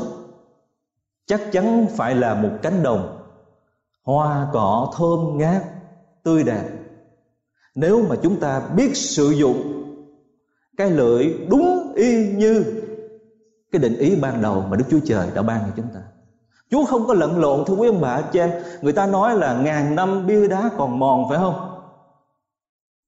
Chắc 1.27 1.41
chắn 1.53 1.87
phải 1.97 2.15
là 2.15 2.35
một 2.35 2.51
cánh 2.63 2.83
đồng 2.83 3.19
hoa, 4.05 4.49
cỏ, 4.53 4.93
thơm, 4.97 5.39
ngát, 5.39 5.63
tươi 6.23 6.43
đẹp 6.45 6.65
nếu 7.81 8.03
mà 8.09 8.17
chúng 8.23 8.41
ta 8.41 8.63
biết 8.77 8.97
sử 8.97 9.31
dụng 9.31 9.85
cái 10.77 10.91
lưỡi 10.91 11.35
đúng 11.51 11.93
y 11.97 12.29
như 12.29 12.65
cái 13.73 13.81
định 13.83 13.99
ý 13.99 14.17
ban 14.17 14.43
đầu 14.43 14.65
mà 14.71 14.77
Đức 14.77 14.85
Chúa 14.91 15.01
Trời 15.07 15.29
đã 15.35 15.43
ban 15.43 15.61
cho 15.61 15.73
chúng 15.77 15.87
ta. 15.95 16.01
Chúa 16.71 16.85
không 16.85 17.07
có 17.07 17.15
lẫn 17.15 17.41
lộn, 17.41 17.65
thưa 17.65 17.75
quý 17.75 17.89
ông 17.89 18.01
bà 18.01 18.23
cha 18.23 18.61
Người 18.83 18.93
ta 18.93 19.07
nói 19.07 19.35
là 19.35 19.63
ngàn 19.63 19.95
năm 19.95 20.27
bia 20.27 20.49
đá 20.49 20.71
còn 20.79 20.99
mòn, 20.99 21.27
phải 21.29 21.39
không? 21.39 21.55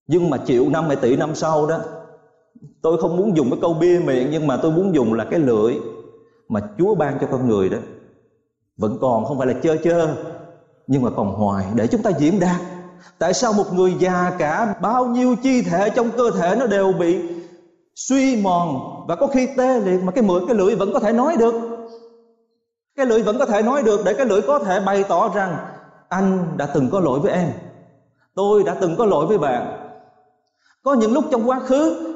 Nhưng 0.06 0.30
mà 0.30 0.38
triệu 0.46 0.70
năm 0.70 0.86
hay 0.86 0.96
tỷ 0.96 1.16
năm 1.16 1.34
sau 1.34 1.66
đó, 1.66 1.78
Tôi 2.82 3.00
không 3.00 3.16
muốn 3.16 3.36
dùng 3.36 3.50
cái 3.50 3.58
câu 3.60 3.74
bia 3.74 4.00
miệng, 4.04 4.28
Nhưng 4.30 4.46
mà 4.46 4.56
tôi 4.56 4.72
muốn 4.72 4.94
dùng 4.94 5.14
là 5.14 5.24
cái 5.24 5.40
lưỡi 5.40 5.74
Mà 6.48 6.60
Chúa 6.78 6.94
ban 6.94 7.18
cho 7.20 7.26
con 7.30 7.48
người 7.48 7.68
đó. 7.68 7.78
Vẫn 8.76 8.98
còn 9.00 9.24
không 9.24 9.38
phải 9.38 9.46
là 9.46 9.54
chơ 9.62 9.76
chơ, 9.84 10.16
Nhưng 10.86 11.02
mà 11.02 11.10
còn 11.10 11.34
hoài 11.34 11.66
để 11.74 11.86
chúng 11.86 12.02
ta 12.02 12.10
diễn 12.10 12.40
đạt. 12.40 12.60
Tại 13.18 13.34
sao 13.34 13.52
một 13.52 13.72
người 13.72 13.94
già 13.98 14.32
cả 14.38 14.74
bao 14.80 15.06
nhiêu 15.06 15.36
chi 15.42 15.62
thể 15.62 15.90
trong 15.90 16.10
cơ 16.10 16.30
thể 16.30 16.56
nó 16.58 16.66
đều 16.66 16.92
bị 16.92 17.20
suy 17.94 18.36
mòn? 18.36 18.80
Và 19.08 19.16
có 19.16 19.26
khi 19.26 19.48
tê 19.56 19.80
liệt 19.80 20.02
mà 20.02 20.12
cái 20.12 20.22
mũi 20.22 20.40
cái 20.46 20.56
lưỡi 20.56 20.74
vẫn 20.74 20.92
có 20.92 21.00
thể 21.00 21.12
nói 21.12 21.36
được. 21.36 21.54
Cái 22.96 23.06
lưỡi 23.06 23.22
vẫn 23.22 23.38
có 23.38 23.46
thể 23.46 23.62
nói 23.62 23.82
được 23.82 24.00
để 24.04 24.14
cái 24.14 24.26
lưỡi 24.26 24.40
có 24.42 24.58
thể 24.58 24.80
bày 24.80 25.04
tỏ 25.08 25.28
rằng, 25.34 25.56
anh 26.08 26.38
đã 26.56 26.66
từng 26.66 26.90
có 26.90 27.00
lỗi 27.00 27.20
với 27.20 27.32
em. 27.32 27.52
Tôi 28.34 28.62
đã 28.62 28.74
từng 28.80 28.96
có 28.96 29.06
lỗi 29.06 29.26
với 29.26 29.38
bạn. 29.38 29.78
Có 30.82 30.94
những 30.94 31.12
lúc 31.12 31.24
trong 31.30 31.48
quá 31.48 31.60
khứ, 31.60 32.14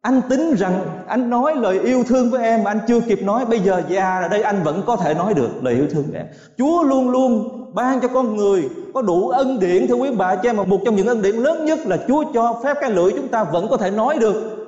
anh 0.00 0.20
tính 0.28 0.54
rằng 0.58 0.91
anh 1.06 1.30
nói 1.30 1.54
lời 1.56 1.80
yêu 1.80 2.04
thương 2.04 2.30
với 2.30 2.42
em 2.42 2.62
mà 2.62 2.70
anh 2.70 2.80
chưa 2.88 3.00
kịp 3.00 3.22
nói. 3.22 3.44
Bây 3.46 3.60
giờ 3.60 3.82
dạ, 3.88 3.94
già 3.94 4.20
là 4.20 4.28
đây 4.28 4.42
anh 4.42 4.62
vẫn 4.62 4.82
có 4.86 4.96
thể 4.96 5.14
nói 5.14 5.34
được 5.34 5.48
lời 5.62 5.74
yêu 5.74 5.86
thương 5.90 6.04
với 6.10 6.20
em. 6.20 6.26
Chúa 6.58 6.82
luôn 6.82 7.10
luôn 7.10 7.48
ban 7.74 8.00
cho 8.00 8.08
con 8.08 8.36
người 8.36 8.68
có 8.94 9.02
đủ 9.02 9.28
ân 9.28 9.60
điển 9.60 9.86
thưa 9.86 9.94
quý 9.94 10.10
bà 10.16 10.36
cha 10.36 10.52
mà 10.52 10.64
một 10.64 10.80
trong 10.84 10.96
những 10.96 11.06
ân 11.06 11.22
điển 11.22 11.36
lớn 11.36 11.64
nhất 11.64 11.78
là 11.86 11.98
chúa 12.08 12.24
cho 12.34 12.60
phép 12.64 12.76
cái 12.80 12.90
lưỡi 12.90 13.12
chúng 13.12 13.28
ta 13.28 13.44
vẫn 13.44 13.68
có 13.70 13.76
thể 13.76 13.90
nói 13.90 14.18
được 14.18 14.66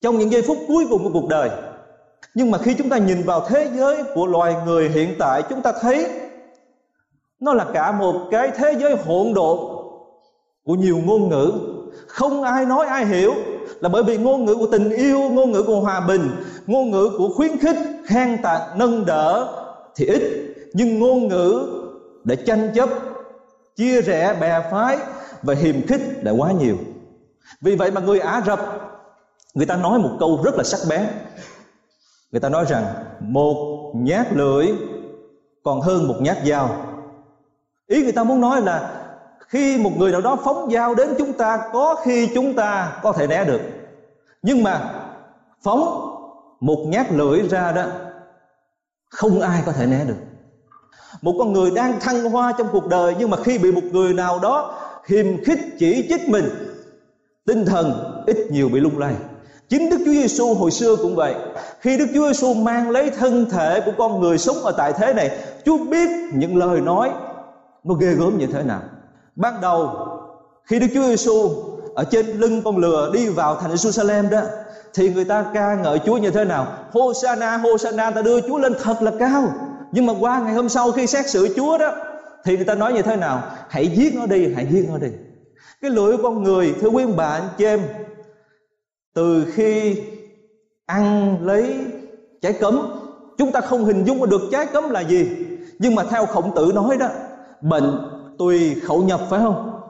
trong 0.00 0.18
những 0.18 0.32
giây 0.32 0.42
phút 0.42 0.58
cuối 0.68 0.86
cùng 0.90 1.04
của 1.04 1.10
cuộc 1.12 1.28
đời. 1.28 1.50
Nhưng 2.34 2.50
mà 2.50 2.58
khi 2.58 2.74
chúng 2.74 2.88
ta 2.88 2.98
nhìn 2.98 3.22
vào 3.22 3.44
thế 3.48 3.70
giới 3.76 4.02
của 4.14 4.26
loài 4.26 4.54
người 4.66 4.88
hiện 4.88 5.14
tại, 5.18 5.42
chúng 5.50 5.62
ta 5.62 5.72
thấy 5.80 6.06
nó 7.40 7.52
là 7.52 7.66
cả 7.72 7.92
một 7.92 8.14
cái 8.30 8.50
thế 8.56 8.74
giới 8.80 8.96
hỗn 9.06 9.34
độn 9.34 9.58
của 10.64 10.74
nhiều 10.74 10.98
ngôn 11.04 11.28
ngữ. 11.28 11.52
Không 12.06 12.42
ai 12.42 12.64
nói, 12.64 12.86
ai 12.86 13.06
hiểu 13.06 13.34
là 13.80 13.88
bởi 13.88 14.02
vì 14.02 14.16
ngôn 14.16 14.44
ngữ 14.44 14.54
của 14.54 14.66
tình 14.66 14.90
yêu, 14.90 15.20
ngôn 15.20 15.52
ngữ 15.52 15.62
của 15.62 15.80
hòa 15.80 16.00
bình, 16.00 16.30
ngôn 16.66 16.90
ngữ 16.90 17.10
của 17.18 17.28
khuyến 17.28 17.58
khích 17.58 17.76
khen 18.06 18.42
tặng 18.42 18.78
nâng 18.78 19.06
đỡ 19.06 19.54
thì 19.96 20.06
ít. 20.06 20.22
Nhưng 20.72 20.98
ngôn 20.98 21.28
ngữ 21.28 21.66
để 22.24 22.36
tranh 22.36 22.70
chấp, 22.74 22.88
chia 23.76 24.02
rẽ, 24.02 24.36
bè 24.40 24.68
phái 24.70 24.98
và 25.42 25.54
hiềm 25.54 25.86
khích 25.86 26.00
lại 26.22 26.34
quá 26.38 26.52
nhiều. 26.52 26.76
Vì 27.60 27.76
vậy 27.76 27.90
mà 27.90 28.00
người 28.00 28.20
ả 28.20 28.42
rập, 28.46 28.60
người 29.54 29.66
ta 29.66 29.76
nói 29.76 29.98
một 29.98 30.10
câu 30.20 30.40
rất 30.44 30.54
là 30.54 30.64
sắc 30.64 30.80
bén. 30.90 31.06
Người 32.32 32.40
ta 32.40 32.48
nói 32.48 32.64
rằng, 32.68 32.84
một 33.20 33.92
nhát 33.96 34.32
lưỡi 34.32 34.66
còn 35.64 35.80
hơn 35.80 36.08
một 36.08 36.16
nhát 36.20 36.38
dao. 36.46 36.76
Ý 37.86 38.02
người 38.02 38.12
ta 38.12 38.24
muốn 38.24 38.40
nói 38.40 38.62
là 38.62 38.97
khi 39.48 39.78
một 39.78 39.90
người 39.96 40.12
nào 40.12 40.20
đó 40.20 40.36
phóng 40.44 40.70
dao 40.72 40.94
đến 40.94 41.08
chúng 41.18 41.32
ta 41.32 41.58
có 41.72 41.96
khi 42.04 42.28
chúng 42.34 42.54
ta 42.54 42.98
có 43.02 43.12
thể 43.12 43.26
né 43.26 43.44
được 43.44 43.60
nhưng 44.42 44.62
mà 44.62 44.90
phóng 45.62 46.14
một 46.60 46.84
nhát 46.86 47.12
lưỡi 47.12 47.48
ra 47.48 47.72
đó 47.72 47.86
không 49.10 49.40
ai 49.40 49.62
có 49.66 49.72
thể 49.72 49.86
né 49.86 50.04
được 50.04 50.16
một 51.22 51.34
con 51.38 51.52
người 51.52 51.70
đang 51.70 52.00
thăng 52.00 52.30
hoa 52.30 52.52
trong 52.58 52.68
cuộc 52.72 52.86
đời 52.86 53.14
nhưng 53.18 53.30
mà 53.30 53.36
khi 53.44 53.58
bị 53.58 53.72
một 53.72 53.84
người 53.92 54.14
nào 54.14 54.38
đó 54.38 54.78
hiềm 55.06 55.44
khích 55.44 55.60
chỉ 55.78 56.06
trích 56.08 56.28
mình 56.28 56.44
tinh 57.46 57.66
thần 57.66 58.22
ít 58.26 58.36
nhiều 58.50 58.68
bị 58.68 58.80
lung 58.80 58.98
lay 58.98 59.14
Chính 59.68 59.90
Đức 59.90 59.96
Chúa 59.98 60.12
Giêsu 60.12 60.54
hồi 60.54 60.70
xưa 60.70 60.96
cũng 60.96 61.16
vậy. 61.16 61.34
Khi 61.80 61.98
Đức 61.98 62.06
Chúa 62.14 62.26
Giêsu 62.26 62.54
mang 62.54 62.90
lấy 62.90 63.10
thân 63.10 63.46
thể 63.50 63.80
của 63.80 63.92
con 63.98 64.20
người 64.20 64.38
sống 64.38 64.56
ở 64.56 64.72
tại 64.72 64.92
thế 64.92 65.14
này, 65.14 65.30
Chúa 65.64 65.78
biết 65.78 66.10
những 66.32 66.56
lời 66.56 66.80
nói 66.80 67.10
nó 67.84 67.94
ghê 67.94 68.14
gớm 68.14 68.38
như 68.38 68.46
thế 68.46 68.62
nào. 68.62 68.82
Ban 69.38 69.60
đầu 69.60 70.08
khi 70.64 70.78
Đức 70.78 70.86
Chúa 70.94 71.02
Giêsu 71.02 71.50
ở 71.94 72.04
trên 72.04 72.26
lưng 72.26 72.62
con 72.64 72.76
lừa 72.76 73.10
đi 73.14 73.28
vào 73.28 73.54
thành 73.54 73.70
Jerusalem 73.70 74.30
đó 74.30 74.40
thì 74.94 75.10
người 75.10 75.24
ta 75.24 75.44
ca 75.54 75.74
ngợi 75.74 75.98
Chúa 75.98 76.16
như 76.16 76.30
thế 76.30 76.44
nào? 76.44 76.66
Hosanna, 76.90 77.56
Hosanna 77.56 78.10
ta 78.10 78.22
đưa 78.22 78.40
Chúa 78.40 78.58
lên 78.58 78.74
thật 78.82 79.02
là 79.02 79.12
cao. 79.18 79.52
Nhưng 79.92 80.06
mà 80.06 80.12
qua 80.20 80.40
ngày 80.40 80.54
hôm 80.54 80.68
sau 80.68 80.92
khi 80.92 81.06
xét 81.06 81.30
xử 81.30 81.54
Chúa 81.56 81.78
đó 81.78 81.92
thì 82.44 82.56
người 82.56 82.64
ta 82.64 82.74
nói 82.74 82.92
như 82.92 83.02
thế 83.02 83.16
nào? 83.16 83.42
Hãy 83.68 83.88
giết 83.88 84.14
nó 84.14 84.26
đi, 84.26 84.54
hãy 84.54 84.66
giết 84.70 84.84
nó 84.88 84.98
đi. 84.98 85.08
Cái 85.80 85.90
lưỡi 85.90 86.16
con 86.22 86.42
người 86.42 86.74
thưa 86.80 86.88
quý 86.88 87.06
bạn 87.06 87.42
chị 87.58 87.64
em 87.64 87.80
từ 89.14 89.44
khi 89.54 90.02
ăn 90.86 91.36
lấy 91.46 91.76
trái 92.42 92.52
cấm 92.52 92.80
chúng 93.38 93.52
ta 93.52 93.60
không 93.60 93.84
hình 93.84 94.04
dung 94.04 94.28
được 94.30 94.40
trái 94.52 94.66
cấm 94.66 94.90
là 94.90 95.00
gì 95.00 95.28
nhưng 95.78 95.94
mà 95.94 96.02
theo 96.10 96.26
khổng 96.26 96.54
tử 96.54 96.72
nói 96.74 96.96
đó 96.96 97.08
bệnh 97.60 98.17
tùy 98.38 98.76
khẩu 98.84 99.02
nhập, 99.02 99.20
phải 99.30 99.40
không? 99.40 99.80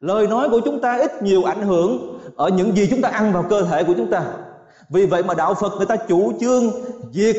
Lời 0.00 0.26
nói 0.26 0.48
của 0.50 0.60
chúng 0.64 0.80
ta 0.80 0.98
ít 0.98 1.22
nhiều 1.22 1.44
ảnh 1.44 1.62
hưởng 1.62 2.20
ở 2.36 2.48
những 2.48 2.76
gì 2.76 2.86
chúng 2.90 3.02
ta 3.02 3.08
ăn 3.08 3.32
vào 3.32 3.44
cơ 3.50 3.62
thể 3.62 3.84
của 3.84 3.94
chúng 3.96 4.10
ta. 4.10 4.24
Vì 4.88 5.06
vậy 5.06 5.22
mà 5.22 5.34
đạo 5.34 5.54
phật 5.54 5.72
người 5.76 5.86
ta 5.86 5.96
chủ 5.96 6.32
trương 6.40 6.70
diệt 7.12 7.36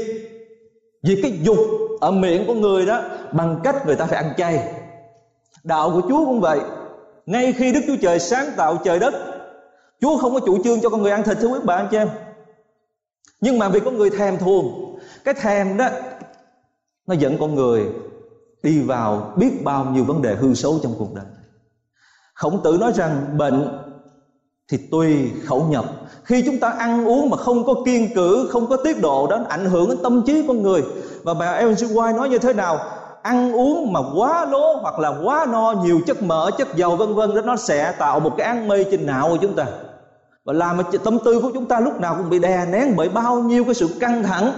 diệt 1.04 1.20
cái 1.22 1.40
dục 1.42 1.58
ở 2.02 2.12
miệng 2.12 2.48
của 2.48 2.54
người 2.54 2.86
đó 2.86 3.02
bằng 3.32 3.60
cách 3.64 3.86
người 3.86 3.96
ta 3.96 4.06
phải 4.06 4.24
ăn 4.24 4.34
chay. 4.38 4.74
Đạo 5.64 5.92
của 5.92 6.02
chúa 6.10 6.26
cũng 6.26 6.42
vậy. 6.42 6.60
Ngay 7.26 7.54
khi 7.54 7.74
đức 7.74 7.82
chúa 7.88 7.96
trời 8.02 8.20
sáng 8.20 8.46
tạo 8.58 8.78
trời 8.84 9.00
đất, 9.00 9.14
Chúa 10.02 10.18
không 10.18 10.34
có 10.34 10.40
chủ 10.40 10.64
trương 10.64 10.82
cho 10.82 10.90
con 10.90 11.02
người 11.02 11.12
ăn 11.12 11.24
thịt, 11.24 11.38
thưa 11.42 11.48
quý 11.48 11.60
bà, 11.64 11.76
anh 11.76 11.88
chị 11.92 11.98
em. 11.98 12.10
Nhưng 13.42 13.60
mà 13.60 13.70
vì 13.70 13.80
con 13.80 13.98
người 13.98 14.10
thèm 14.10 14.38
thuồng, 14.38 14.98
Cái 15.24 15.34
thèm 15.34 15.78
đó, 15.78 15.90
Nó 17.08 17.16
dẫn 17.16 17.38
con 17.40 17.56
người 17.56 17.86
đi 18.66 18.82
vào 18.82 19.34
biết 19.36 19.64
bao 19.64 19.86
nhiêu 19.86 20.04
vấn 20.04 20.22
đề 20.22 20.36
hư 20.36 20.54
xấu 20.54 20.80
trong 20.84 20.96
cuộc 21.00 21.14
đời. 21.14 21.26
Khổng 22.34 22.64
tử 22.64 22.78
nói 22.80 22.92
rằng 22.96 23.38
bệnh 23.38 23.68
thì 24.72 24.78
tùy 24.92 25.32
khẩu 25.46 25.64
nhập. 25.64 25.86
Khi 26.24 26.44
chúng 26.46 26.60
ta 26.60 26.70
ăn 26.70 27.08
uống 27.08 27.30
mà 27.30 27.38
không 27.38 27.66
có 27.66 27.74
kiên 27.86 28.14
cử 28.16 28.50
Không 28.52 28.68
có 28.68 28.78
tiết 28.78 29.02
độ 29.02 29.28
đó 29.28 29.40
ảnh 29.50 29.66
hưởng 29.66 29.90
đến 29.90 29.98
tâm 30.04 30.22
trí 30.26 30.44
con 30.48 30.64
người. 30.64 30.84
Và 31.24 31.34
bà 31.34 31.52
Ellen 31.52 31.76
G. 31.76 31.84
White 31.84 32.16
nói 32.16 32.30
như 32.30 32.38
thế 32.38 32.54
nào? 32.54 32.80
Ăn 33.22 33.54
uống 33.54 33.94
mà 33.94 34.00
quá 34.16 34.46
lố 34.46 34.76
hoặc 34.76 35.00
là 35.00 35.14
quá 35.24 35.46
no 35.50 35.74
Nhiều 35.84 36.00
chất 36.08 36.24
mỡ, 36.24 36.52
chất 36.58 36.76
dầu 36.76 36.96
vân 36.96 37.16
vân 37.16 37.36
đó 37.36 37.42
Nó 37.42 37.56
sẽ 37.56 37.92
tạo 38.00 38.20
một 38.20 38.34
cái 38.38 38.48
ăn 38.48 38.68
mê 38.68 38.84
trên 38.84 39.06
não 39.06 39.30
của 39.30 39.38
chúng 39.42 39.56
ta. 39.56 39.66
Và 40.46 40.54
làm 40.54 40.78
tâm 41.04 41.20
tư 41.26 41.40
của 41.40 41.52
chúng 41.54 41.66
ta 41.66 41.80
lúc 41.80 42.02
nào 42.02 42.16
cũng 42.18 42.30
bị 42.30 42.40
đè 42.40 42.66
nén 42.72 42.96
bởi 42.96 43.10
bao 43.10 43.40
nhiêu 43.40 43.64
cái 43.64 43.74
sự 43.74 43.90
căng 44.00 44.24
thẳng 44.24 44.52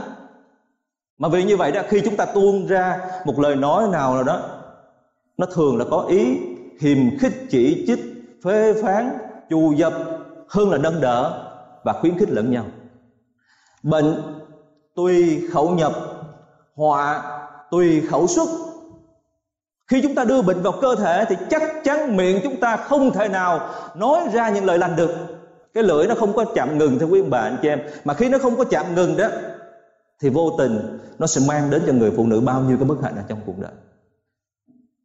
mà 1.18 1.28
vì 1.30 1.44
như 1.44 1.58
vậy 1.58 1.72
đó, 1.72 1.82
khi 1.90 2.02
chúng 2.06 2.16
ta 2.16 2.26
tuôn 2.26 2.68
ra 2.68 3.00
một 3.26 3.40
lời 3.40 3.56
nói 3.56 3.88
nào 3.92 4.14
nào 4.14 4.24
đó, 4.24 4.42
nó 5.38 5.46
thường 5.46 5.78
là 5.78 5.86
có 5.92 6.06
ý 6.10 6.38
hiềm 6.82 7.18
khích, 7.20 7.34
chỉ 7.50 7.84
trích, 7.88 8.00
phê 8.44 8.74
phán, 8.84 9.18
chù 9.50 9.74
dập 9.74 9.94
hơn 10.50 10.70
là 10.70 10.78
nâng 10.78 11.02
đỡ 11.02 11.44
và 11.84 11.94
khuyến 11.94 12.18
khích 12.18 12.30
lẫn 12.30 12.52
nhau. 12.52 12.66
Bệnh 13.84 14.22
tùy 14.96 15.42
khẩu 15.52 15.70
nhập, 15.70 15.94
họa 16.76 17.24
tùy 17.72 18.02
khẩu 18.10 18.28
xuất. 18.28 18.50
Khi 19.88 20.02
chúng 20.02 20.16
ta 20.16 20.24
đưa 20.24 20.42
bệnh 20.42 20.62
vào 20.62 20.74
cơ 20.82 20.96
thể 20.96 21.26
thì 21.30 21.36
chắc 21.50 21.62
chắn 21.84 22.18
miệng 22.18 22.40
chúng 22.44 22.60
ta 22.60 22.78
không 22.78 23.12
thể 23.12 23.28
nào 23.28 23.70
nói 23.96 24.22
ra 24.34 24.50
những 24.50 24.66
lời 24.66 24.78
lành 24.78 24.96
được. 24.96 25.12
Cái 25.74 25.84
lưỡi 25.84 26.08
nó 26.08 26.16
không 26.16 26.34
có 26.34 26.46
chạm 26.56 26.78
ngừng 26.78 27.00
theo 27.00 27.10
quý 27.10 27.22
ông 27.22 27.30
bà, 27.30 27.40
anh 27.40 27.58
chị 27.62 27.70
em. 27.70 27.82
Mà 28.06 28.14
khi 28.14 28.30
nó 28.30 28.38
không 28.38 28.58
có 28.58 28.64
chạm 28.64 28.96
ngừng 28.96 29.18
đó 29.18 29.28
thì 30.22 30.30
vô 30.30 30.56
tình 30.58 31.00
nó 31.20 31.28
sẽ 31.28 31.42
mang 31.48 31.70
đến 31.70 31.84
cho 31.88 31.94
người 31.94 32.12
phụ 32.12 32.26
nữ 32.26 32.42
bao 32.42 32.62
nhiêu 32.62 32.78
cái 32.78 32.86
bất 32.86 33.02
hạnh 33.04 33.16
ở 33.16 33.24
trong 33.28 33.40
cuộc 33.46 33.60
đời. 33.60 33.72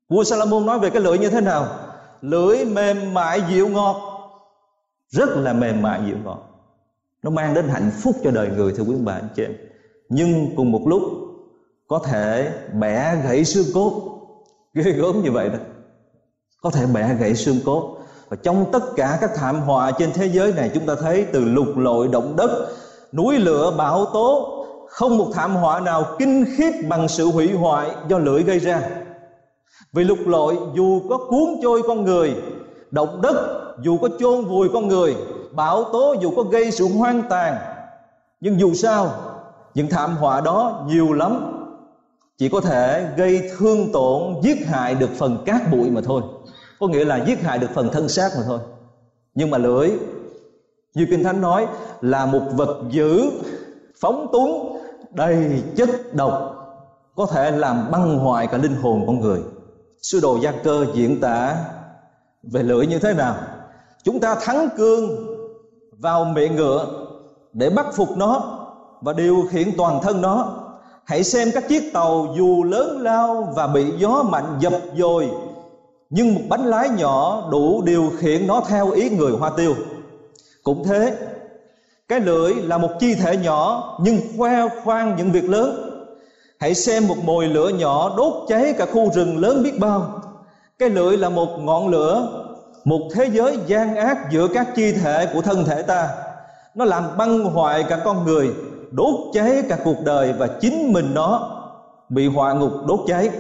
Vua 0.09 0.25
Salomon 0.25 0.67
nói 0.67 0.79
về 0.79 0.91
cái 0.91 1.03
lưỡi 1.03 1.19
như 1.19 1.31
thế 1.31 1.41
nào? 1.41 1.67
Lưỡi 2.21 2.65
mềm 2.65 3.15
mại 3.15 3.43
dịu 3.51 3.69
ngọt. 3.69 3.97
Rất 5.09 5.29
là 5.29 5.53
mềm 5.53 5.83
mại 5.83 6.01
dịu 6.07 6.17
ngọt. 6.25 6.49
Nó 7.23 7.31
mang 7.31 7.55
đến 7.55 7.69
hạnh 7.69 7.91
phúc 8.03 8.17
cho 8.25 8.31
đời 8.31 8.49
người, 8.57 8.73
thưa 8.73 8.83
quý 8.83 8.95
bà, 9.05 9.13
anh 9.13 9.29
chị 9.37 9.43
em. 9.43 9.53
Nhưng 10.09 10.57
cùng 10.57 10.73
một 10.73 10.83
lúc, 10.87 11.03
có 11.89 11.99
thể 11.99 12.53
bẻ 12.73 13.17
gãy 13.25 13.45
xương 13.45 13.67
cốt. 13.75 14.03
Ghê 14.75 14.93
gớm 14.93 15.23
như 15.23 15.33
vậy 15.33 15.49
đó. 15.49 15.59
Có 16.63 16.71
thể 16.71 16.87
bẻ 16.87 17.15
gãy 17.15 17.35
xương 17.35 17.59
cốt. 17.65 17.99
Và 18.29 18.37
trong 18.43 18.67
tất 18.73 18.83
cả 18.97 19.19
các 19.21 19.31
thảm 19.35 19.61
họa 19.61 19.91
trên 19.91 20.13
thế 20.13 20.27
giới 20.27 20.53
này, 20.53 20.71
chúng 20.75 20.87
ta 20.87 20.95
thấy 21.01 21.27
từ 21.33 21.45
lục 21.45 21.77
lội 21.77 22.09
động 22.09 22.37
đất, 22.37 22.69
núi 23.13 23.39
lửa 23.39 23.75
bão 23.79 24.05
tố 24.05 24.62
không 24.93 25.19
một 25.19 25.31
thảm 25.35 25.57
họa 25.57 25.81
nào 25.81 26.17
kinh 26.19 26.45
khiếp 26.57 26.73
bằng 26.89 27.09
sự 27.09 27.27
hủy 27.27 27.53
hoại 27.53 27.91
do 28.09 28.19
lưỡi 28.19 28.43
gây 28.43 28.59
ra. 28.59 28.83
Vì 29.93 30.05
lục 30.05 30.19
lội 30.27 30.57
dù 30.75 31.01
có 31.09 31.17
cuốn 31.17 31.61
trôi 31.63 31.83
con 31.83 32.05
người, 32.05 32.35
động 32.91 33.21
đất, 33.23 33.65
dù 33.83 33.99
có 33.99 34.09
chôn 34.19 34.45
vùi 34.45 34.69
con 34.73 34.89
người, 34.89 35.17
bão 35.53 35.85
tố 35.85 36.15
dù 36.21 36.33
có 36.37 36.43
gây 36.43 36.71
sự 36.71 36.89
hoang 36.99 37.23
tàn, 37.29 37.57
nhưng 38.41 38.61
dù 38.61 38.75
sao, 38.75 39.11
những 39.75 39.89
thảm 39.89 40.17
họa 40.17 40.41
đó 40.41 40.85
nhiều 40.89 41.13
lắm, 41.13 41.59
chỉ 42.39 42.49
có 42.49 42.61
thể 42.61 43.07
gây 43.17 43.51
thương 43.59 43.93
tổn, 43.93 44.35
giết 44.43 44.67
hại 44.67 44.95
được 44.95 45.11
phần 45.19 45.39
cát 45.47 45.71
bụi 45.73 45.91
mà 45.91 46.01
thôi. 46.05 46.23
Có 46.81 46.87
nghĩa 46.87 47.05
là 47.05 47.25
giết 47.27 47.43
hại 47.43 47.59
được 47.59 47.71
phần 47.75 47.89
thân 47.93 48.09
xác 48.09 48.31
mà 48.37 48.43
thôi. 48.47 48.59
Nhưng 49.35 49.51
mà 49.51 49.59
lưỡi, 49.59 49.91
như 50.95 51.07
kinh 51.11 51.25
thánh 51.25 51.41
nói, 51.41 51.67
là 52.01 52.27
một 52.27 52.43
vật 52.57 52.83
dữ, 52.91 53.31
phóng 54.01 54.27
túng 54.33 54.82
đầy 55.15 55.63
chất 55.77 56.15
độc, 56.15 56.55
có 57.17 57.27
thể 57.27 57.51
làm 57.51 57.91
băng 57.91 58.19
hoại 58.19 58.47
cả 58.47 58.59
linh 58.59 58.77
hồn 58.77 59.05
con 59.07 59.21
người. 59.21 59.41
Sư 60.03 60.21
đồ 60.23 60.39
gia 60.43 60.53
cơ 60.53 60.87
diễn 60.95 61.21
tả 61.21 61.57
về 62.43 62.63
lưỡi 62.63 62.87
như 62.87 62.99
thế 62.99 63.15
nào? 63.15 63.35
Chúng 64.05 64.21
ta 64.21 64.35
thắng 64.35 64.69
cương 64.77 65.27
vào 65.99 66.25
miệng 66.25 66.57
ngựa 66.57 66.87
để 67.53 67.71
bắt 67.71 67.87
phục 67.95 68.17
nó 68.17 68.59
và 69.01 69.13
điều 69.13 69.45
khiển 69.51 69.69
toàn 69.77 70.01
thân 70.03 70.21
nó. 70.21 70.59
Hãy 71.05 71.25
xem 71.25 71.49
các 71.55 71.69
chiếc 71.69 71.93
tàu 71.93 72.35
dù 72.37 72.65
lớn 72.65 73.01
lao 73.01 73.53
và 73.57 73.67
bị 73.67 73.93
gió 73.99 74.23
mạnh 74.23 74.57
dập 74.61 74.73
dồi, 74.97 75.31
nhưng 76.11 76.35
một 76.35 76.41
bánh 76.49 76.65
lái 76.65 76.89
nhỏ 76.89 77.49
đủ 77.51 77.83
điều 77.83 78.11
khiển 78.19 78.47
nó 78.47 78.63
theo 78.69 78.91
ý 78.91 79.11
người 79.11 79.33
hoa 79.33 79.51
tiêu. 79.57 79.75
Cũng 80.63 80.85
thế 80.85 81.17
cái 82.13 82.21
lưỡi 82.21 82.55
là 82.55 82.79
một 82.79 82.91
chi 83.01 83.15
thể 83.15 83.37
nhỏ, 83.37 83.95
nhưng 84.03 84.21
khoe 84.37 84.69
khoang 84.85 85.17
những 85.17 85.33
việc 85.33 85.49
lớn. 85.49 85.91
Hãy 86.61 86.75
xem 86.75 87.09
một 87.09 87.17
mồi 87.25 87.47
lửa 87.47 87.69
nhỏ 87.69 88.15
đốt 88.17 88.33
cháy 88.49 88.75
cả 88.79 88.87
khu 88.87 89.11
rừng 89.15 89.39
lớn 89.39 89.63
biết 89.63 89.79
bao. 89.79 90.21
Cái 90.79 90.91
lưỡi 90.91 91.17
là 91.17 91.29
một 91.29 91.49
ngọn 91.59 91.89
lửa, 91.89 92.45
một 92.85 93.01
thế 93.15 93.29
giới 93.33 93.59
gian 93.67 93.97
ác 93.97 94.19
giữa 94.31 94.49
các 94.49 94.67
chi 94.77 94.93
thể 94.93 95.27
của 95.35 95.41
thân 95.41 95.65
thể 95.65 95.83
ta. 95.83 96.09
Nó 96.75 96.85
làm 96.85 97.17
băng 97.19 97.45
hoại 97.45 97.83
cả 97.83 97.97
con 98.05 98.25
người, 98.25 98.51
đốt 98.91 99.15
cháy 99.33 99.63
cả 99.69 99.77
cuộc 99.85 100.05
đời 100.05 100.33
và 100.33 100.47
chính 100.47 100.93
mình 100.93 101.15
nó 101.15 101.59
bị 102.09 102.27
hỏa 102.27 102.53
ngục 102.53 102.73
đốt 102.87 103.01
cháy. 103.07 103.31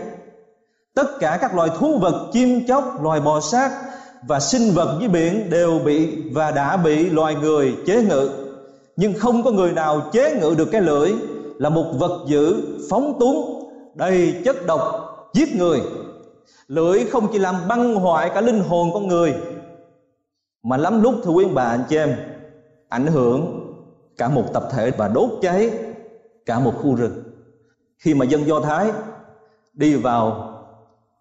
Tất 0.94 1.18
cả 1.20 1.38
các 1.40 1.54
loài 1.54 1.70
thú 1.78 1.98
vật, 1.98 2.30
chim 2.32 2.66
chóc, 2.68 3.02
loài 3.02 3.20
bò 3.20 3.40
sát 3.40 3.70
và 4.22 4.40
sinh 4.40 4.74
vật 4.74 4.96
dưới 5.00 5.08
biển 5.08 5.50
đều 5.50 5.78
bị 5.84 6.22
và 6.32 6.50
đã 6.50 6.76
bị 6.76 7.10
loài 7.10 7.34
người 7.34 7.74
chế 7.86 8.02
ngự 8.02 8.41
nhưng 8.96 9.14
không 9.14 9.42
có 9.42 9.50
người 9.50 9.72
nào 9.72 10.10
chế 10.12 10.36
ngự 10.40 10.54
được 10.58 10.68
cái 10.72 10.80
lưỡi, 10.80 11.12
là 11.58 11.68
một 11.68 11.84
vật 11.98 12.24
dữ, 12.26 12.62
phóng 12.90 13.16
túng, 13.20 13.68
đầy 13.94 14.42
chất 14.44 14.66
độc, 14.66 14.82
giết 15.34 15.56
người. 15.56 15.80
Lưỡi 16.68 17.04
không 17.04 17.28
chỉ 17.32 17.38
làm 17.38 17.68
băng 17.68 17.94
hoại 17.94 18.30
cả 18.34 18.40
linh 18.40 18.60
hồn 18.60 18.90
con 18.94 19.08
người, 19.08 19.34
mà 20.62 20.76
lắm 20.76 21.02
lúc, 21.02 21.14
thưa 21.24 21.30
quý 21.30 21.44
bà, 21.54 21.64
anh 21.64 21.84
chị 21.88 21.96
em, 21.96 22.16
ảnh 22.88 23.06
hưởng 23.06 23.68
cả 24.16 24.28
một 24.28 24.44
tập 24.52 24.68
thể 24.72 24.90
và 24.90 25.08
đốt 25.08 25.30
cháy 25.42 25.70
cả 26.46 26.58
một 26.58 26.72
khu 26.82 26.94
rừng. 26.94 27.22
Khi 27.98 28.14
mà 28.14 28.24
dân 28.24 28.46
do 28.46 28.60
thái 28.60 28.92
đi 29.72 29.94
vào 29.94 30.48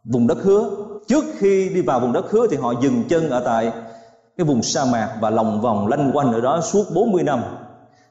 vùng 0.04 0.28
đất 0.28 0.38
hứa, 0.42 0.70
trước 1.08 1.24
khi 1.38 1.70
đi 1.70 1.82
vào 1.82 2.00
vùng 2.00 2.14
đất 2.14 2.26
hứa 2.30 2.48
thì 2.48 2.58
họ 2.58 2.74
dừng 2.82 3.04
chân 3.10 3.30
ở 3.30 3.42
tại 3.46 3.72
cái 4.38 4.46
vùng 4.46 4.64
sa 4.64 4.86
mạc 4.86 5.10
và 5.22 5.30
lòng 5.30 5.62
vòng 5.62 5.88
lanh 5.88 6.12
quanh 6.14 6.34
ở 6.34 6.42
đó 6.42 6.62
suốt 6.62 6.86
40 6.94 7.24
năm. 7.24 7.44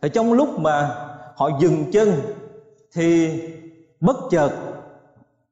Ở 0.00 0.08
trong 0.08 0.32
lúc 0.32 0.58
mà 0.58 0.90
họ 1.36 1.50
dừng 1.60 1.84
chân 1.92 2.12
thì 2.94 3.30
bất 4.00 4.16
chợt 4.30 4.50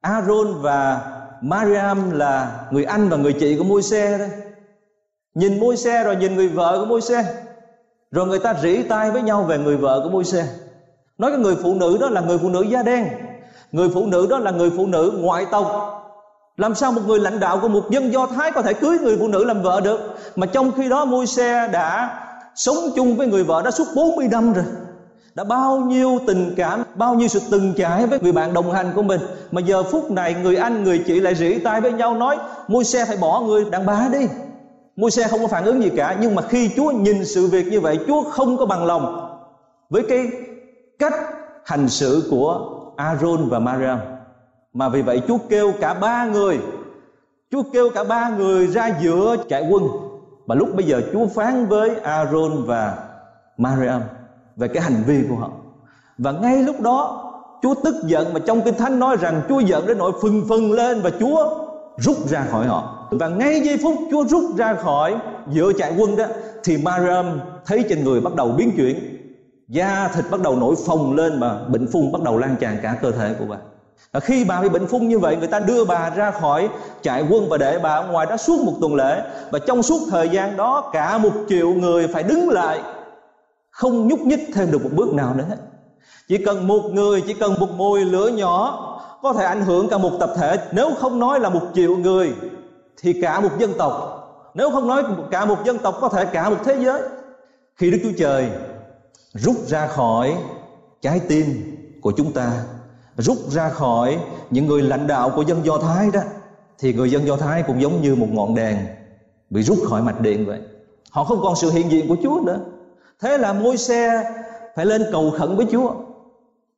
Aaron 0.00 0.54
và 0.60 1.00
Mariam 1.40 2.10
là 2.10 2.60
người 2.70 2.84
anh 2.84 3.08
và 3.08 3.16
người 3.16 3.32
chị 3.32 3.56
của 3.58 3.64
Môi-se 3.64 4.18
đó. 4.18 4.24
Nhìn 5.34 5.60
Môi-se 5.60 6.04
rồi 6.04 6.16
nhìn 6.16 6.36
người 6.36 6.48
vợ 6.48 6.78
của 6.80 6.86
Môi-se, 6.86 7.24
rồi 8.10 8.26
người 8.26 8.38
ta 8.38 8.54
rỉ 8.62 8.82
tai 8.82 9.10
với 9.10 9.22
nhau 9.22 9.42
về 9.42 9.58
người 9.58 9.76
vợ 9.76 10.00
của 10.04 10.10
Môi-se. 10.10 10.46
Nói 11.18 11.30
cái 11.30 11.40
người 11.40 11.56
phụ 11.62 11.74
nữ 11.74 11.98
đó 12.00 12.08
là 12.08 12.20
người 12.20 12.38
phụ 12.38 12.48
nữ 12.48 12.62
da 12.62 12.82
đen, 12.82 13.08
người 13.72 13.88
phụ 13.94 14.06
nữ 14.06 14.26
đó 14.30 14.38
là 14.38 14.50
người 14.50 14.70
phụ 14.76 14.86
nữ 14.86 15.18
ngoại 15.20 15.46
tộc 15.50 15.94
làm 16.58 16.74
sao 16.74 16.92
một 16.92 17.00
người 17.06 17.18
lãnh 17.18 17.40
đạo 17.40 17.58
của 17.62 17.68
một 17.68 17.90
dân 17.90 18.12
do 18.12 18.26
thái 18.26 18.52
có 18.52 18.62
thể 18.62 18.74
cưới 18.74 18.98
người 18.98 19.16
phụ 19.18 19.28
nữ 19.28 19.44
làm 19.44 19.62
vợ 19.62 19.80
được? 19.80 20.16
Mà 20.36 20.46
trong 20.46 20.72
khi 20.72 20.88
đó 20.88 21.04
Môi-se 21.04 21.68
đã 21.68 22.20
sống 22.54 22.76
chung 22.96 23.16
với 23.16 23.26
người 23.26 23.44
vợ 23.44 23.62
đó 23.62 23.70
suốt 23.70 23.84
40 23.94 24.28
năm 24.30 24.52
rồi. 24.52 24.64
Đã 25.34 25.44
bao 25.44 25.76
nhiêu 25.78 26.18
tình 26.26 26.54
cảm, 26.56 26.84
bao 26.94 27.14
nhiêu 27.14 27.28
sự 27.28 27.40
từng 27.50 27.74
trải 27.76 28.06
với 28.06 28.18
người 28.22 28.32
bạn 28.32 28.54
đồng 28.54 28.72
hành 28.72 28.92
của 28.94 29.02
mình. 29.02 29.20
Mà 29.50 29.60
giờ 29.60 29.82
phút 29.82 30.10
này 30.10 30.34
người 30.42 30.56
anh, 30.56 30.84
người 30.84 31.04
chị 31.06 31.20
lại 31.20 31.34
rỉ 31.34 31.58
tai 31.58 31.80
với 31.80 31.92
nhau 31.92 32.14
nói 32.14 32.36
môi 32.68 32.84
xe 32.84 33.04
phải 33.04 33.16
bỏ 33.16 33.40
người 33.40 33.64
đàn 33.70 33.86
bà 33.86 34.08
đi. 34.12 34.26
Môi 34.96 35.10
xe 35.10 35.28
không 35.28 35.40
có 35.40 35.46
phản 35.46 35.64
ứng 35.64 35.82
gì 35.82 35.90
cả, 35.96 36.16
nhưng 36.20 36.34
mà 36.34 36.42
khi 36.42 36.70
chúa 36.76 36.90
nhìn 36.90 37.24
sự 37.24 37.46
việc 37.46 37.66
như 37.66 37.80
vậy, 37.80 37.98
chúa 38.06 38.22
không 38.22 38.56
có 38.56 38.66
bằng 38.66 38.86
lòng 38.86 39.30
với 39.90 40.02
cái 40.08 40.26
cách 40.98 41.14
hành 41.64 41.88
xử 41.88 42.28
của 42.30 42.60
Aaron 42.96 43.48
và 43.48 43.58
Mariam 43.58 43.98
mà 44.78 44.88
vì 44.88 45.02
vậy 45.02 45.22
chúa 45.28 45.38
kêu 45.48 45.72
cả 45.80 45.94
ba 45.94 46.24
người, 46.24 46.58
chúa 47.50 47.62
kêu 47.72 47.90
cả 47.94 48.04
ba 48.04 48.28
người 48.28 48.66
ra 48.66 48.90
giữa 49.00 49.36
trại 49.48 49.68
quân. 49.70 49.82
Và 50.46 50.54
lúc 50.54 50.68
bây 50.76 50.86
giờ 50.86 51.02
chúa 51.12 51.26
phán 51.26 51.66
với 51.66 51.96
Aaron 51.96 52.64
và 52.66 52.98
Mariam 53.56 54.02
về 54.56 54.68
cái 54.68 54.82
hành 54.82 55.02
vi 55.06 55.22
của 55.28 55.34
họ. 55.34 55.50
Và 56.18 56.32
ngay 56.32 56.62
lúc 56.62 56.80
đó, 56.80 57.24
Chúa 57.62 57.74
tức 57.84 57.94
giận 58.04 58.34
mà 58.34 58.40
trong 58.46 58.62
kinh 58.62 58.74
thánh 58.74 58.98
nói 58.98 59.16
rằng 59.20 59.42
Chúa 59.48 59.60
giận 59.60 59.86
đến 59.86 59.98
nỗi 59.98 60.12
phừng 60.22 60.48
phừng 60.48 60.72
lên 60.72 61.02
và 61.02 61.10
Chúa 61.20 61.64
rút 61.96 62.16
ra 62.28 62.46
khỏi 62.50 62.66
họ. 62.66 63.08
Và 63.10 63.28
ngay 63.28 63.60
giây 63.60 63.78
phút 63.82 63.94
Chúa 64.10 64.24
rút 64.24 64.56
ra 64.56 64.74
khỏi 64.74 65.16
giữa 65.48 65.72
trại 65.72 65.94
quân 65.98 66.16
đó, 66.16 66.24
thì 66.64 66.76
Mariam 66.76 67.40
thấy 67.66 67.84
trên 67.88 68.04
người 68.04 68.20
bắt 68.20 68.34
đầu 68.34 68.48
biến 68.48 68.72
chuyển. 68.76 68.96
Da 69.68 70.10
thịt 70.14 70.24
bắt 70.30 70.40
đầu 70.40 70.56
nổi 70.56 70.74
phồng 70.86 71.16
lên 71.16 71.40
và 71.40 71.60
bệnh 71.68 71.86
phun 71.92 72.12
bắt 72.12 72.22
đầu 72.22 72.38
lan 72.38 72.56
tràn 72.60 72.76
cả 72.82 72.96
cơ 73.02 73.10
thể 73.10 73.34
của 73.38 73.44
bà 73.48 73.56
và 74.12 74.20
khi 74.20 74.44
bà 74.44 74.60
bị 74.60 74.68
bệnh 74.68 74.86
phung 74.86 75.08
như 75.08 75.18
vậy, 75.18 75.36
người 75.36 75.48
ta 75.48 75.60
đưa 75.60 75.84
bà 75.84 76.10
ra 76.10 76.30
khỏi 76.30 76.68
trại 77.02 77.24
quân 77.30 77.48
và 77.48 77.56
để 77.56 77.78
bà 77.78 77.90
ở 77.90 78.06
ngoài 78.06 78.26
đó 78.26 78.36
suốt 78.36 78.60
một 78.64 78.72
tuần 78.80 78.94
lễ. 78.94 79.22
Và 79.50 79.58
trong 79.58 79.82
suốt 79.82 80.00
thời 80.10 80.28
gian 80.28 80.56
đó, 80.56 80.90
cả 80.92 81.18
một 81.18 81.32
triệu 81.48 81.68
người 81.68 82.08
phải 82.08 82.22
đứng 82.22 82.48
lại, 82.48 82.80
không 83.70 84.08
nhúc 84.08 84.20
nhích 84.20 84.50
thêm 84.54 84.70
được 84.70 84.84
một 84.84 84.90
bước 84.92 85.14
nào 85.14 85.34
nữa. 85.34 85.44
Hết 85.48 85.56
chỉ 86.28 86.38
cần 86.38 86.66
một 86.66 86.82
người, 86.92 87.20
chỉ 87.26 87.34
cần 87.34 87.60
một 87.60 87.70
mồi 87.70 88.00
lửa 88.00 88.28
nhỏ, 88.28 88.84
có 89.22 89.32
thể 89.32 89.44
ảnh 89.44 89.62
hưởng 89.62 89.88
cả 89.88 89.98
một 89.98 90.12
tập 90.20 90.32
thể. 90.36 90.58
Nếu 90.72 90.90
không 91.00 91.18
nói 91.18 91.40
là 91.40 91.48
một 91.48 91.62
triệu 91.74 91.96
người, 91.96 92.32
thì 93.00 93.20
cả 93.22 93.40
một 93.40 93.50
dân 93.58 93.72
tộc. 93.78 94.14
Nếu 94.54 94.70
không 94.70 94.86
nói 94.86 95.02
cả 95.30 95.44
một 95.44 95.64
dân 95.64 95.78
tộc, 95.78 95.98
có 96.00 96.08
thể 96.08 96.24
cả 96.24 96.50
một 96.50 96.56
thế 96.64 96.76
giới. 96.84 97.02
Khi 97.76 97.90
đức 97.90 97.98
chúa 98.02 98.18
trời 98.18 98.48
rút 99.32 99.56
ra 99.66 99.86
khỏi 99.86 100.36
trái 101.02 101.20
tim 101.28 101.76
của 102.00 102.12
chúng 102.16 102.32
ta 102.32 102.50
rút 103.18 103.38
ra 103.50 103.70
khỏi 103.70 104.18
những 104.50 104.66
người 104.66 104.82
lãnh 104.82 105.06
đạo 105.06 105.30
của 105.36 105.42
dân 105.42 105.64
do 105.64 105.78
thái 105.78 106.10
đó, 106.12 106.20
thì 106.78 106.92
người 106.92 107.10
dân 107.10 107.26
do 107.26 107.36
thái 107.36 107.62
cũng 107.66 107.82
giống 107.82 108.02
như 108.02 108.14
một 108.14 108.26
ngọn 108.30 108.54
đèn 108.54 108.76
bị 109.50 109.62
rút 109.62 109.78
khỏi 109.88 110.02
mạch 110.02 110.20
điện 110.20 110.46
vậy. 110.46 110.60
Họ 111.10 111.24
không 111.24 111.40
còn 111.42 111.56
sự 111.56 111.70
hiện 111.70 111.90
diện 111.90 112.08
của 112.08 112.16
chúa 112.22 112.40
nữa. 112.44 112.58
Thế 113.20 113.38
là 113.38 113.52
môi 113.52 113.76
xe 113.76 114.32
phải 114.76 114.86
lên 114.86 115.02
cầu 115.12 115.32
khẩn 115.38 115.56
với 115.56 115.66
chúa. 115.72 115.90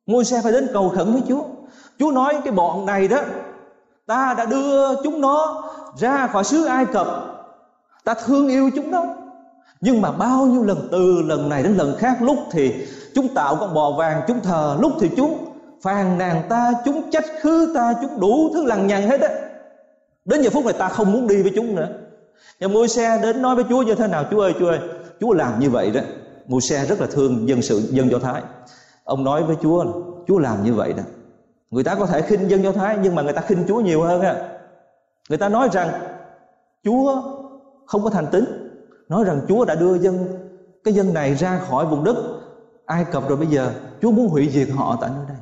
Môi 0.05 0.25
xe 0.25 0.41
phải 0.43 0.51
đến 0.51 0.67
cầu 0.73 0.89
khẩn 0.89 1.13
với 1.13 1.21
chúa. 1.27 1.43
Chúa 1.99 2.11
nói 2.11 2.37
cái 2.43 2.53
bọn 2.53 2.85
này 2.85 3.07
đó, 3.07 3.21
ta 4.05 4.35
đã 4.37 4.45
đưa 4.45 5.03
chúng 5.03 5.21
nó 5.21 5.63
ra 5.97 6.27
khỏi 6.27 6.43
xứ 6.43 6.65
ai 6.65 6.85
cập. 6.85 7.07
Ta 8.03 8.13
thương 8.25 8.47
yêu 8.47 8.69
chúng 8.75 8.91
nó. 8.91 9.05
Nhưng 9.81 10.01
mà 10.01 10.11
bao 10.11 10.45
nhiêu 10.45 10.63
lần, 10.63 10.87
từ 10.91 11.21
lần 11.25 11.49
này 11.49 11.63
đến 11.63 11.77
lần 11.77 11.95
khác, 11.97 12.21
lúc 12.21 12.37
thì 12.51 12.73
chúng 13.15 13.33
tạo 13.33 13.55
con 13.55 13.73
bò 13.73 13.91
vàng, 13.91 14.21
chúng 14.27 14.39
thờ, 14.39 14.77
lúc 14.79 14.91
thì 14.99 15.09
chúng 15.17 15.50
phàn 15.81 16.17
nàn 16.17 16.43
ta, 16.49 16.71
chúng 16.85 17.11
trách 17.11 17.25
khứ 17.41 17.71
ta, 17.75 17.93
chúng 18.01 18.19
đủ 18.19 18.53
thứ 18.53 18.65
lằng 18.65 18.87
nhằng 18.87 19.09
hết 19.09 19.21
á. 19.21 19.29
Đến 20.25 20.41
giờ 20.41 20.49
phút 20.49 20.65
này 20.65 20.73
ta 20.73 20.89
không 20.89 21.11
muốn 21.11 21.27
đi 21.27 21.41
với 21.41 21.51
chúng 21.55 21.75
nữa. 21.75 21.87
Và 22.59 22.67
môi 22.67 22.87
xe 22.87 23.19
đến 23.23 23.41
nói 23.41 23.55
với 23.55 23.65
chúa 23.69 23.81
như 23.81 23.95
thế 23.95 24.07
nào? 24.07 24.25
Chúa 24.31 24.41
ơi 24.41 24.53
chúa 24.59 24.69
ơi, 24.69 24.79
chúa 25.19 25.33
làm 25.33 25.59
như 25.59 25.69
vậy 25.69 25.91
đó. 25.91 26.01
Môi 26.47 26.61
xe 26.61 26.85
rất 26.85 27.01
là 27.01 27.07
thương 27.11 27.49
dân 27.49 27.61
sự, 27.61 27.79
dân 27.79 28.11
do 28.11 28.19
thái. 28.19 28.41
Ông 29.03 29.23
nói 29.23 29.43
với 29.43 29.55
chúa 29.61 29.83
là, 29.83 29.91
chúa 30.27 30.37
làm 30.37 30.63
như 30.63 30.73
vậy 30.73 30.93
đó. 30.93 31.03
Người 31.71 31.83
ta 31.83 31.95
có 31.95 32.05
thể 32.05 32.21
khinh 32.21 32.49
dân 32.49 32.63
do 32.63 32.71
thái, 32.71 32.97
nhưng 33.01 33.15
mà 33.15 33.21
người 33.21 33.33
ta 33.33 33.41
khinh 33.41 33.63
chúa 33.67 33.81
nhiều 33.81 34.01
hơn 34.01 34.21
á. 34.21 34.35
Người 35.29 35.37
ta 35.37 35.49
nói 35.49 35.69
rằng, 35.71 35.89
chúa 36.83 37.21
không 37.85 38.03
có 38.03 38.09
thành 38.09 38.27
tín. 38.31 38.71
Nói 39.09 39.23
rằng 39.23 39.41
chúa 39.47 39.65
đã 39.65 39.75
đưa 39.75 39.97
dân, 39.97 40.27
cái 40.83 40.93
dân 40.93 41.13
này 41.13 41.35
ra 41.35 41.59
khỏi 41.69 41.85
vùng 41.85 42.03
đất 42.03 42.15
ai 42.85 43.05
cập 43.11 43.29
rồi 43.29 43.37
bây 43.37 43.47
giờ, 43.47 43.71
chúa 44.01 44.11
muốn 44.11 44.27
hủy 44.27 44.49
diệt 44.49 44.67
họ 44.75 44.97
tại 45.01 45.09
nơi 45.15 45.25
đây 45.27 45.37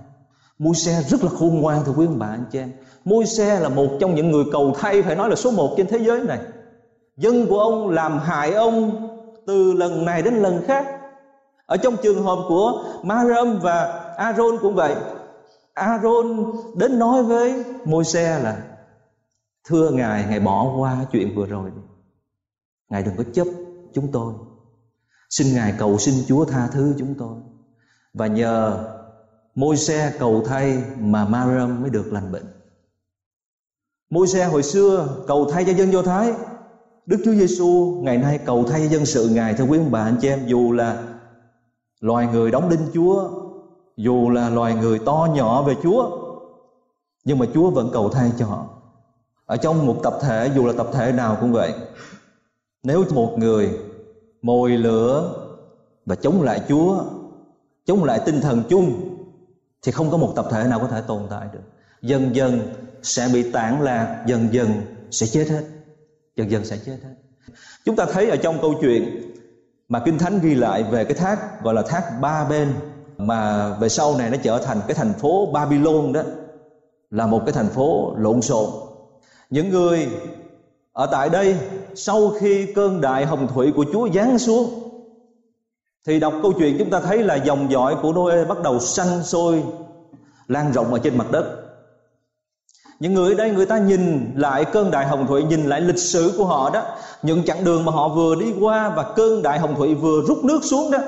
môi 0.59 0.75
xe 0.75 1.03
rất 1.07 1.23
là 1.23 1.29
khôn 1.29 1.61
ngoan, 1.61 1.83
thưa 1.85 1.91
quý 1.91 2.05
ông 2.05 2.19
bà, 2.19 2.27
anh 2.27 2.45
chị 2.51 2.59
em. 2.59 2.71
Môi 3.05 3.25
xe 3.25 3.59
là 3.59 3.69
một 3.69 3.87
trong 3.99 4.15
những 4.15 4.31
người 4.31 4.43
cầu 4.51 4.73
thay, 4.79 5.01
phải 5.01 5.15
nói 5.15 5.29
là 5.29 5.35
số 5.35 5.51
một 5.51 5.73
trên 5.77 5.87
thế 5.87 5.97
giới 5.97 6.23
này. 6.23 6.39
Dân 7.17 7.47
của 7.47 7.59
ông 7.59 7.89
làm 7.89 8.19
hại 8.19 8.53
ông 8.53 9.07
từ 9.47 9.73
lần 9.73 10.05
này 10.05 10.21
đến 10.21 10.33
lần 10.33 10.63
khác. 10.67 10.87
Ở 11.65 11.77
trong 11.77 11.97
trường 12.03 12.23
hợp 12.23 12.39
của 12.47 12.83
Mariam 13.03 13.59
và 13.59 13.83
Aaron 14.17 14.57
cũng 14.61 14.75
vậy. 14.75 14.95
Aaron 15.73 16.51
đến 16.75 16.99
nói 16.99 17.23
với 17.23 17.63
Môi-se 17.85 18.39
là, 18.39 18.57
thưa 19.67 19.89
ngài 19.89 20.25
ngài 20.29 20.39
bỏ 20.39 20.73
qua 20.77 20.97
chuyện 21.11 21.35
vừa 21.35 21.45
rồi 21.45 21.71
ngài 22.89 23.03
đừng 23.03 23.15
có 23.17 23.23
chấp 23.33 23.47
chúng 23.93 24.11
tôi. 24.11 24.33
Xin 25.29 25.53
ngài 25.53 25.73
cầu 25.77 25.97
xin 25.97 26.15
Chúa 26.27 26.45
tha 26.45 26.67
thứ 26.71 26.95
chúng 26.99 27.15
tôi. 27.19 27.35
Và 28.13 28.27
nhờ 28.27 28.85
Môi-se 29.59 30.13
cầu 30.19 30.43
thay 30.45 30.83
mà 30.99 31.25
Mariam 31.25 31.81
mới 31.81 31.89
được 31.89 32.13
lành 32.13 32.31
bệnh. 32.31 32.45
Môi-se 34.09 34.45
hồi 34.45 34.63
xưa 34.63 35.07
cầu 35.27 35.49
thay 35.51 35.65
cho 35.65 35.73
dân 35.73 35.91
Do 35.91 36.01
Thái. 36.01 36.33
Đức 37.05 37.17
Chúa 37.25 37.33
Giêsu 37.33 37.99
ngày 38.03 38.17
nay 38.17 38.39
cầu 38.45 38.63
thay 38.63 38.81
cho 38.81 38.87
dân 38.87 39.05
sự 39.05 39.29
Ngài 39.29 39.53
thưa 39.53 39.63
quý 39.63 39.77
ông 39.77 39.91
bà 39.91 40.03
anh 40.03 40.17
chị 40.21 40.27
em, 40.27 40.47
dù 40.47 40.71
là 40.71 41.03
loài 41.99 42.27
người 42.27 42.51
đóng 42.51 42.69
đinh 42.69 42.87
Chúa, 42.93 43.29
dù 43.97 44.29
là 44.29 44.49
loài 44.49 44.75
người 44.75 44.99
to 44.99 45.27
nhỏ 45.33 45.61
về 45.61 45.75
Chúa, 45.83 46.09
nhưng 47.25 47.39
mà 47.39 47.45
Chúa 47.53 47.69
vẫn 47.69 47.89
cầu 47.93 48.09
thay 48.09 48.31
cho 48.37 48.45
họ. 48.45 48.65
Ở 49.45 49.57
trong 49.57 49.85
một 49.85 49.95
tập 50.03 50.13
thể, 50.21 50.51
dù 50.55 50.65
là 50.65 50.73
tập 50.77 50.87
thể 50.93 51.11
nào 51.11 51.37
cũng 51.41 51.51
vậy, 51.51 51.73
nếu 52.83 53.05
một 53.13 53.35
người 53.37 53.79
mồi 54.41 54.69
lửa 54.69 55.33
và 56.05 56.15
chống 56.15 56.41
lại 56.41 56.61
Chúa, 56.69 57.03
chống 57.85 58.03
lại 58.03 58.21
tinh 58.25 58.41
thần 58.41 58.63
chung 58.69 59.18
thì 59.81 59.91
không 59.91 60.11
có 60.11 60.17
một 60.17 60.33
tập 60.35 60.47
thể 60.51 60.63
nào 60.63 60.79
có 60.79 60.87
thể 60.87 61.01
tồn 61.07 61.21
tại 61.29 61.47
được. 61.53 61.59
Dần 62.01 62.35
dần 62.35 62.73
sẽ 63.03 63.29
bị 63.33 63.51
tản 63.51 63.81
lạc, 63.81 64.23
dần 64.27 64.47
dần 64.51 64.69
sẽ 65.11 65.27
chết 65.27 65.49
hết. 65.49 65.63
Dần 66.35 66.51
dần 66.51 66.65
sẽ 66.65 66.77
chết 66.85 66.97
hết. 67.03 67.13
Chúng 67.85 67.95
ta 67.95 68.05
thấy 68.05 68.29
ở 68.29 68.37
trong 68.37 68.61
câu 68.61 68.73
chuyện 68.81 69.33
mà 69.89 70.01
kinh 70.05 70.17
thánh 70.17 70.39
ghi 70.43 70.55
lại 70.55 70.83
về 70.83 71.03
cái 71.03 71.13
thác, 71.13 71.63
gọi 71.63 71.73
là 71.73 71.81
thác 71.81 72.03
ba 72.21 72.45
bên, 72.45 72.73
mà 73.17 73.69
về 73.73 73.89
sau 73.89 74.17
này 74.17 74.29
nó 74.29 74.37
trở 74.43 74.59
thành 74.59 74.81
cái 74.87 74.95
thành 74.95 75.13
phố 75.13 75.51
babylon 75.53 76.13
đó, 76.13 76.21
là 77.09 77.27
một 77.27 77.41
cái 77.45 77.53
thành 77.53 77.69
phố 77.69 78.15
lộn 78.17 78.41
xộn. 78.41 78.69
Những 79.49 79.69
người 79.69 80.07
ở 80.93 81.07
tại 81.11 81.29
đây, 81.29 81.57
sau 81.95 82.29
khi 82.39 82.73
cơn 82.75 83.01
đại 83.01 83.25
hồng 83.25 83.47
thủy 83.47 83.71
của 83.75 83.85
chúa 83.93 84.09
giáng 84.13 84.39
xuống 84.39 84.88
thì 86.07 86.19
đọc 86.19 86.33
câu 86.41 86.53
chuyện 86.57 86.75
chúng 86.79 86.89
ta 86.89 86.99
thấy 86.99 87.23
là 87.23 87.35
dòng 87.35 87.71
dõi 87.71 87.95
của 88.01 88.13
Noe 88.13 88.45
bắt 88.45 88.61
đầu 88.63 88.79
sanh 88.79 89.23
sôi, 89.23 89.63
lan 90.47 90.71
rộng 90.73 90.93
ở 90.93 90.99
trên 90.99 91.17
mặt 91.17 91.31
đất. 91.31 91.45
Những 92.99 93.13
người 93.13 93.33
ở 93.33 93.37
đây, 93.37 93.51
người 93.51 93.65
ta 93.65 93.77
nhìn 93.77 94.31
lại 94.35 94.65
cơn 94.65 94.91
đại 94.91 95.07
hồng 95.07 95.27
thủy, 95.27 95.43
nhìn 95.43 95.65
lại 95.65 95.81
lịch 95.81 95.99
sử 95.99 96.33
của 96.37 96.45
họ 96.45 96.69
đó. 96.69 96.81
Những 97.21 97.43
chặng 97.45 97.63
đường 97.63 97.85
mà 97.85 97.91
họ 97.91 98.07
vừa 98.07 98.35
đi 98.35 98.53
qua 98.59 98.89
và 98.89 99.13
cơn 99.15 99.41
đại 99.41 99.59
hồng 99.59 99.75
thủy 99.75 99.95
vừa 99.95 100.21
rút 100.27 100.43
nước 100.43 100.59
xuống 100.63 100.91
đó, 100.91 100.99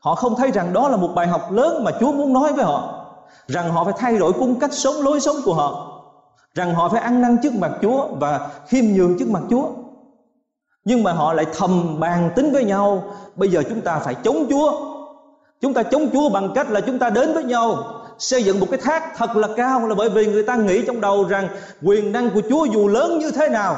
họ 0.00 0.14
không 0.14 0.36
thấy 0.36 0.50
rằng 0.50 0.72
đó 0.72 0.88
là 0.88 0.96
một 0.96 1.10
bài 1.14 1.26
học 1.26 1.52
lớn 1.52 1.84
mà 1.84 1.90
chúa 2.00 2.12
muốn 2.12 2.32
nói 2.32 2.52
với 2.52 2.64
họ. 2.64 3.06
Rằng 3.46 3.70
họ 3.70 3.84
phải 3.84 3.94
thay 3.98 4.18
đổi 4.18 4.32
cung 4.32 4.60
cách 4.60 4.72
sống, 4.72 4.94
lối 5.02 5.20
sống 5.20 5.36
của 5.44 5.54
họ. 5.54 5.90
Rằng 6.54 6.74
họ 6.74 6.88
phải 6.88 7.00
ăn 7.00 7.20
năn 7.20 7.36
trước 7.42 7.52
mặt 7.54 7.72
chúa 7.82 8.06
và 8.20 8.50
khiêm 8.66 8.84
nhường 8.84 9.18
trước 9.18 9.28
mặt 9.28 9.42
chúa 9.50 9.66
nhưng 10.84 11.02
mà 11.02 11.12
họ 11.12 11.32
lại 11.32 11.46
thầm 11.56 12.00
bàn 12.00 12.30
tính 12.36 12.52
với 12.52 12.64
nhau, 12.64 13.04
bây 13.36 13.48
giờ 13.48 13.62
chúng 13.68 13.80
ta 13.80 13.98
phải 13.98 14.14
chống 14.24 14.46
chúa. 14.50 14.72
Chúng 15.60 15.74
ta 15.74 15.82
chống 15.82 16.08
chúa 16.12 16.28
bằng 16.28 16.52
cách 16.54 16.70
là 16.70 16.80
chúng 16.80 16.98
ta 16.98 17.10
đến 17.10 17.32
với 17.32 17.44
nhau, 17.44 17.84
xây 18.18 18.42
dựng 18.42 18.60
một 18.60 18.66
cái 18.70 18.80
thác 18.82 19.16
thật 19.16 19.36
là 19.36 19.48
cao 19.56 19.88
là 19.88 19.94
bởi 19.94 20.08
vì 20.08 20.26
người 20.26 20.42
ta 20.42 20.56
nghĩ 20.56 20.82
trong 20.86 21.00
đầu 21.00 21.24
rằng 21.28 21.48
quyền 21.82 22.12
năng 22.12 22.30
của 22.30 22.40
Chúa 22.48 22.64
dù 22.64 22.88
lớn 22.88 23.18
như 23.18 23.30
thế 23.30 23.48
nào 23.48 23.76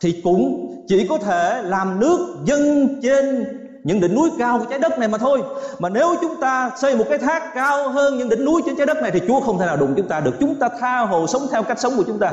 thì 0.00 0.20
cũng 0.24 0.74
chỉ 0.88 1.06
có 1.06 1.18
thể 1.18 1.62
làm 1.62 2.00
nước 2.00 2.36
dâng 2.44 3.00
trên 3.02 3.44
những 3.84 4.00
đỉnh 4.00 4.14
núi 4.14 4.30
cao 4.38 4.58
của 4.58 4.64
trái 4.70 4.78
đất 4.78 4.98
này 4.98 5.08
mà 5.08 5.18
thôi. 5.18 5.42
Mà 5.78 5.88
nếu 5.88 6.14
chúng 6.20 6.40
ta 6.40 6.70
xây 6.76 6.96
một 6.96 7.04
cái 7.08 7.18
thác 7.18 7.54
cao 7.54 7.88
hơn 7.88 8.18
những 8.18 8.28
đỉnh 8.28 8.44
núi 8.44 8.62
trên 8.66 8.76
trái 8.76 8.86
đất 8.86 9.02
này 9.02 9.10
thì 9.10 9.20
Chúa 9.28 9.40
không 9.40 9.58
thể 9.58 9.66
nào 9.66 9.76
đụng 9.76 9.94
chúng 9.96 10.08
ta 10.08 10.20
được. 10.20 10.34
Chúng 10.40 10.54
ta 10.54 10.68
tha 10.80 10.98
hồ 10.98 11.26
sống 11.26 11.42
theo 11.50 11.62
cách 11.62 11.78
sống 11.80 11.92
của 11.96 12.04
chúng 12.06 12.18
ta 12.18 12.32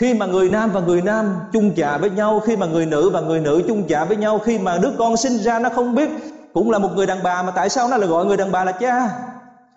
khi 0.00 0.14
mà 0.14 0.26
người 0.26 0.48
nam 0.48 0.70
và 0.72 0.80
người 0.80 1.02
nam 1.02 1.36
chung 1.52 1.72
chạ 1.76 1.98
với 1.98 2.10
nhau, 2.10 2.40
khi 2.40 2.56
mà 2.56 2.66
người 2.66 2.86
nữ 2.86 3.10
và 3.10 3.20
người 3.20 3.40
nữ 3.40 3.62
chung 3.68 3.88
chạ 3.88 4.04
với 4.04 4.16
nhau, 4.16 4.38
khi 4.38 4.58
mà 4.58 4.78
đứa 4.78 4.90
con 4.98 5.16
sinh 5.16 5.38
ra 5.38 5.58
nó 5.58 5.68
không 5.68 5.94
biết, 5.94 6.10
cũng 6.52 6.70
là 6.70 6.78
một 6.78 6.88
người 6.94 7.06
đàn 7.06 7.22
bà 7.22 7.42
mà 7.42 7.50
tại 7.50 7.68
sao 7.68 7.88
nó 7.88 7.96
lại 7.96 8.08
gọi 8.08 8.26
người 8.26 8.36
đàn 8.36 8.52
bà 8.52 8.64
là 8.64 8.72
cha? 8.72 9.10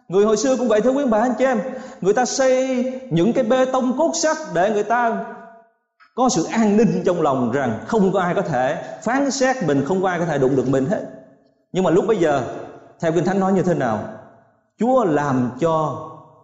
Người 0.07 0.25
hồi 0.25 0.37
xưa 0.37 0.57
cũng 0.57 0.67
vậy, 0.67 0.81
thưa 0.81 0.91
quý 0.91 1.03
bà, 1.09 1.19
anh 1.19 1.33
chị 1.37 1.45
em. 1.45 1.59
Người 2.01 2.13
ta 2.13 2.25
xây 2.25 2.83
những 3.09 3.33
cái 3.33 3.43
bê 3.43 3.65
tông 3.65 3.97
cốt 3.97 4.11
sắt 4.15 4.37
Để 4.53 4.71
người 4.71 4.83
ta 4.83 5.25
có 6.15 6.29
sự 6.29 6.43
an 6.43 6.77
ninh 6.77 7.03
trong 7.05 7.21
lòng 7.21 7.51
rằng 7.51 7.79
Không 7.87 8.11
có 8.13 8.19
ai 8.19 8.35
có 8.35 8.41
thể 8.41 8.83
phán 9.03 9.31
xét 9.31 9.55
mình, 9.67 9.85
Không 9.85 10.01
có 10.01 10.09
ai 10.09 10.19
có 10.19 10.25
thể 10.25 10.37
đụng 10.37 10.55
được 10.55 10.69
mình 10.69 10.85
hết. 10.85 11.01
Nhưng 11.73 11.83
mà 11.83 11.89
lúc 11.89 12.07
bây 12.07 12.17
giờ, 12.17 12.43
Theo 12.99 13.11
Kinh 13.11 13.25
Thánh 13.25 13.39
nói 13.39 13.53
như 13.53 13.61
thế 13.61 13.73
nào? 13.73 13.99
Chúa 14.79 15.05
làm 15.05 15.49
cho 15.59 15.99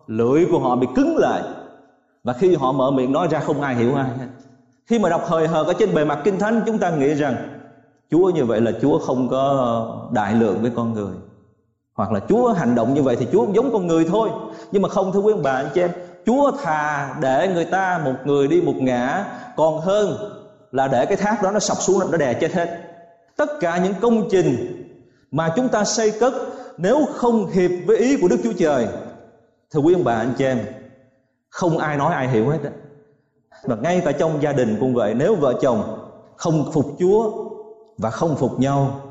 lưỡi 0.07 0.45
của 0.51 0.59
họ 0.59 0.75
bị 0.75 0.87
cứng 0.95 1.17
lại 1.17 1.41
và 2.23 2.33
khi 2.33 2.55
họ 2.55 2.71
mở 2.71 2.91
miệng 2.91 3.11
nói 3.11 3.27
ra 3.31 3.39
không 3.39 3.61
ai 3.61 3.75
hiểu 3.75 3.95
ai 3.95 4.09
Khi 4.87 4.99
mà 4.99 5.09
đọc 5.09 5.23
hời 5.25 5.47
hợt 5.47 5.67
ở 5.67 5.73
trên 5.79 5.93
bề 5.93 6.05
mặt 6.05 6.19
Kinh 6.23 6.39
Thánh, 6.39 6.61
Chúng 6.65 6.77
ta 6.77 6.89
nghĩ 6.89 7.13
rằng 7.13 7.35
Chúa 8.11 8.29
như 8.29 8.45
vậy 8.45 8.61
là 8.61 8.71
Chúa 8.81 8.99
không 8.99 9.29
có 9.29 10.09
đại 10.11 10.33
lượng 10.33 10.61
với 10.61 10.71
con 10.75 10.93
người. 10.93 11.13
Hoặc 11.93 12.11
là 12.11 12.19
Chúa 12.29 12.53
hành 12.53 12.75
động 12.75 12.93
như 12.93 13.03
vậy 13.03 13.15
thì 13.15 13.27
Chúa 13.31 13.45
cũng 13.45 13.55
giống 13.55 13.71
con 13.73 13.87
người 13.87 14.05
thôi. 14.05 14.29
Nhưng 14.71 14.81
mà 14.81 14.89
không, 14.89 15.11
thưa 15.11 15.19
quý 15.19 15.33
ông 15.33 15.43
bà, 15.43 15.51
anh 15.51 15.69
chị 15.73 15.81
em, 15.81 15.91
Chúa 16.25 16.51
thà 16.51 17.15
để 17.21 17.47
người 17.53 17.65
ta 17.65 18.01
một 18.05 18.13
người 18.25 18.47
đi 18.47 18.61
một 18.61 18.75
ngã, 18.75 19.25
còn 19.55 19.79
hơn 19.79 20.17
là 20.71 20.87
để 20.87 21.05
cái 21.05 21.17
thác 21.17 21.43
đó 21.43 21.51
nó 21.51 21.59
sập 21.59 21.77
xuống, 21.77 22.11
nó 22.11 22.17
đè 22.17 22.33
chết 22.33 22.53
hết. 22.53 22.81
Tất 23.35 23.49
cả 23.59 23.77
những 23.77 23.93
công 24.01 24.29
trình 24.31 24.85
mà 25.31 25.53
chúng 25.55 25.69
ta 25.69 25.83
xây 25.83 26.11
cất, 26.19 26.33
nếu 26.77 27.05
không 27.15 27.47
hiệp 27.47 27.71
với 27.87 27.97
ý 27.97 28.17
của 28.21 28.27
Đức 28.27 28.37
Chúa 28.43 28.53
Trời, 28.59 28.87
thưa 29.71 29.79
quý 29.79 29.93
ông 29.93 30.03
bà, 30.03 30.15
anh 30.15 30.33
chị 30.37 30.45
em 30.45 30.59
không 31.49 31.77
ai 31.77 31.97
nói 31.97 32.13
ai 32.13 32.29
hiểu 32.29 32.49
hết 32.49 32.59
đó. 32.63 32.69
và 33.63 33.75
ngay 33.75 34.01
cả 34.05 34.11
trong 34.11 34.41
gia 34.41 34.53
đình 34.53 34.77
cũng 34.79 34.93
vậy, 34.93 35.13
nếu 35.13 35.35
vợ 35.35 35.59
chồng 35.61 36.09
không 36.37 36.71
phục 36.73 36.85
Chúa 36.99 37.31
và 37.97 38.09
không 38.09 38.35
phục 38.35 38.59
nhau, 38.59 39.01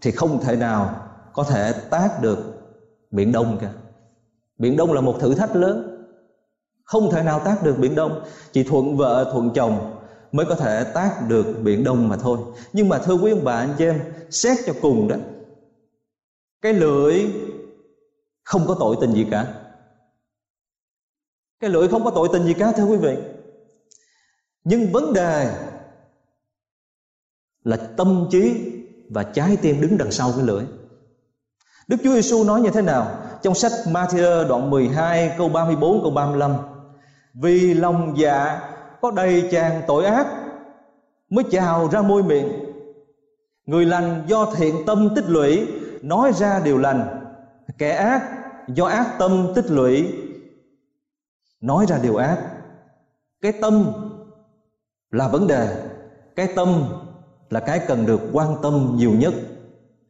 thì 0.00 0.10
không 0.10 0.40
thể 0.40 0.56
nào 0.56 1.08
có 1.32 1.44
thể 1.44 1.72
tác 1.90 2.22
được 2.22 2.38
biển 3.10 3.32
đông 3.32 3.58
cả. 3.60 3.70
Biển 4.58 4.76
đông 4.76 4.92
là 4.92 5.00
một 5.00 5.16
thử 5.20 5.34
thách 5.34 5.56
lớn. 5.56 6.04
Không 6.84 7.10
thể 7.10 7.22
nào 7.22 7.40
tác 7.44 7.62
được 7.62 7.78
biển 7.78 7.94
đông. 7.94 8.24
Chỉ 8.52 8.62
thuận 8.62 8.96
vợ, 8.96 9.30
thuận 9.32 9.50
chồng 9.54 9.98
mới 10.32 10.46
có 10.46 10.54
thể 10.54 10.84
tác 10.84 11.28
được 11.28 11.46
biển 11.62 11.84
đông 11.84 12.08
mà 12.08 12.16
thôi. 12.16 12.38
Nhưng 12.72 12.88
mà 12.88 12.98
thưa 12.98 13.14
quý 13.14 13.30
ông 13.30 13.44
bà, 13.44 13.54
anh 13.54 13.74
chị 13.78 13.84
em, 13.84 14.00
xét 14.30 14.58
cho 14.66 14.72
cùng 14.82 15.08
đó, 15.08 15.16
cái 16.62 16.72
lưỡi 16.72 17.26
không 18.44 18.66
có 18.66 18.76
tội 18.78 18.96
tình 19.00 19.12
gì 19.12 19.26
cả 19.30 19.54
cái 21.60 21.70
lưỡi 21.70 21.88
không 21.88 22.04
có 22.04 22.10
tội 22.10 22.28
tình 22.32 22.44
gì 22.44 22.54
cả, 22.54 22.72
thưa 22.72 22.84
quý 22.84 22.96
vị. 22.96 23.16
Nhưng 24.64 24.92
vấn 24.92 25.12
đề 25.12 25.54
là 27.64 27.76
tâm 27.76 28.26
trí 28.30 28.72
và 29.10 29.22
trái 29.22 29.56
tim 29.62 29.80
đứng 29.80 29.98
đằng 29.98 30.10
sau 30.10 30.32
cái 30.36 30.46
lưỡi. 30.46 30.64
Đức 31.88 31.96
Chúa 32.04 32.14
Giêsu 32.14 32.44
nói 32.44 32.60
như 32.60 32.70
thế 32.70 32.82
nào? 32.82 33.16
Trong 33.42 33.54
sách 33.54 33.72
Matthew 33.86 34.48
đoạn 34.48 34.70
12 34.70 35.34
câu 35.38 35.48
34 35.48 36.02
câu 36.02 36.10
35 36.10 36.54
Vì 37.34 37.74
lòng 37.74 38.14
dạ 38.18 38.60
có 39.00 39.10
đầy 39.10 39.48
tràn 39.52 39.82
tội 39.86 40.04
ác 40.04 40.26
Mới 41.30 41.44
trào 41.50 41.88
ra 41.92 42.02
môi 42.02 42.22
miệng. 42.22 42.48
Người 43.66 43.86
lành 43.86 44.24
do 44.26 44.52
thiện 44.56 44.86
tâm 44.86 45.08
tích 45.16 45.24
lũy, 45.28 45.66
Nói 46.02 46.32
ra 46.32 46.60
điều 46.64 46.78
lành. 46.78 47.24
Kẻ 47.78 47.90
ác 47.90 48.22
do 48.68 48.86
ác 48.86 49.18
tâm 49.18 49.52
tích 49.54 49.70
lũy 49.70 50.12
Nói 51.60 51.86
ra 51.88 51.98
điều 52.02 52.16
ác. 52.16 52.38
Cái 53.40 53.52
tâm 53.60 53.92
là 55.10 55.28
vấn 55.28 55.46
đề, 55.46 55.90
Cái 56.36 56.52
tâm 56.56 56.84
là 57.50 57.60
cái 57.60 57.80
cần 57.88 58.06
được 58.06 58.20
quan 58.32 58.56
tâm 58.62 58.92
nhiều 58.96 59.12
nhất, 59.12 59.34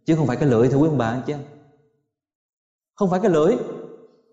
Chứ 0.04 0.16
không 0.16 0.26
phải 0.26 0.36
cái 0.36 0.48
lưỡi 0.48 0.68
thưa 0.68 0.76
quý 0.76 0.88
ông 0.88 0.98
bà 0.98 1.08
anh 1.08 1.22
chị 1.26 1.32
em 1.32 1.40
không 2.98 3.10
phải 3.10 3.20
cái 3.20 3.30
lưỡi 3.30 3.56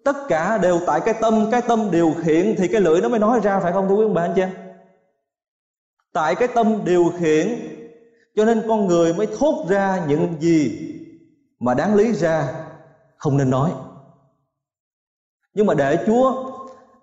tất 0.04 0.16
cả 0.28 0.58
đều 0.58 0.80
tại 0.88 1.02
cái 1.06 1.14
tâm 1.22 1.48
cái 1.52 1.62
tâm 1.62 1.92
điều 1.92 2.14
khiển 2.24 2.56
thì 2.58 2.68
cái 2.68 2.82
lưỡi 2.82 3.02
nó 3.02 3.10
mới 3.10 3.20
nói 3.20 3.40
ra, 3.44 3.60
phải 3.60 3.72
không 3.72 3.88
thưa 3.88 3.96
quý 3.96 4.04
ông 4.04 4.14
bà 4.14 4.22
anh 4.22 4.34
chị? 4.36 4.42
Em 4.42 4.52
tại 6.14 6.36
cái 6.36 6.48
tâm 6.56 6.86
điều 6.86 7.12
khiển, 7.20 7.48
cho 8.36 8.46
nên 8.46 8.62
con 8.68 8.88
người 8.88 9.14
mới 9.14 9.28
thốt 9.40 9.66
ra 9.70 10.06
những 10.08 10.36
gì 10.40 10.92
mà 11.60 11.74
đáng 11.74 11.96
lý 11.96 12.14
ra 12.14 12.66
không 13.18 13.38
nên 13.38 13.50
nói. 13.50 13.72
Nhưng 15.54 15.66
mà 15.66 15.74
để 15.74 16.04
chúa 16.08 16.52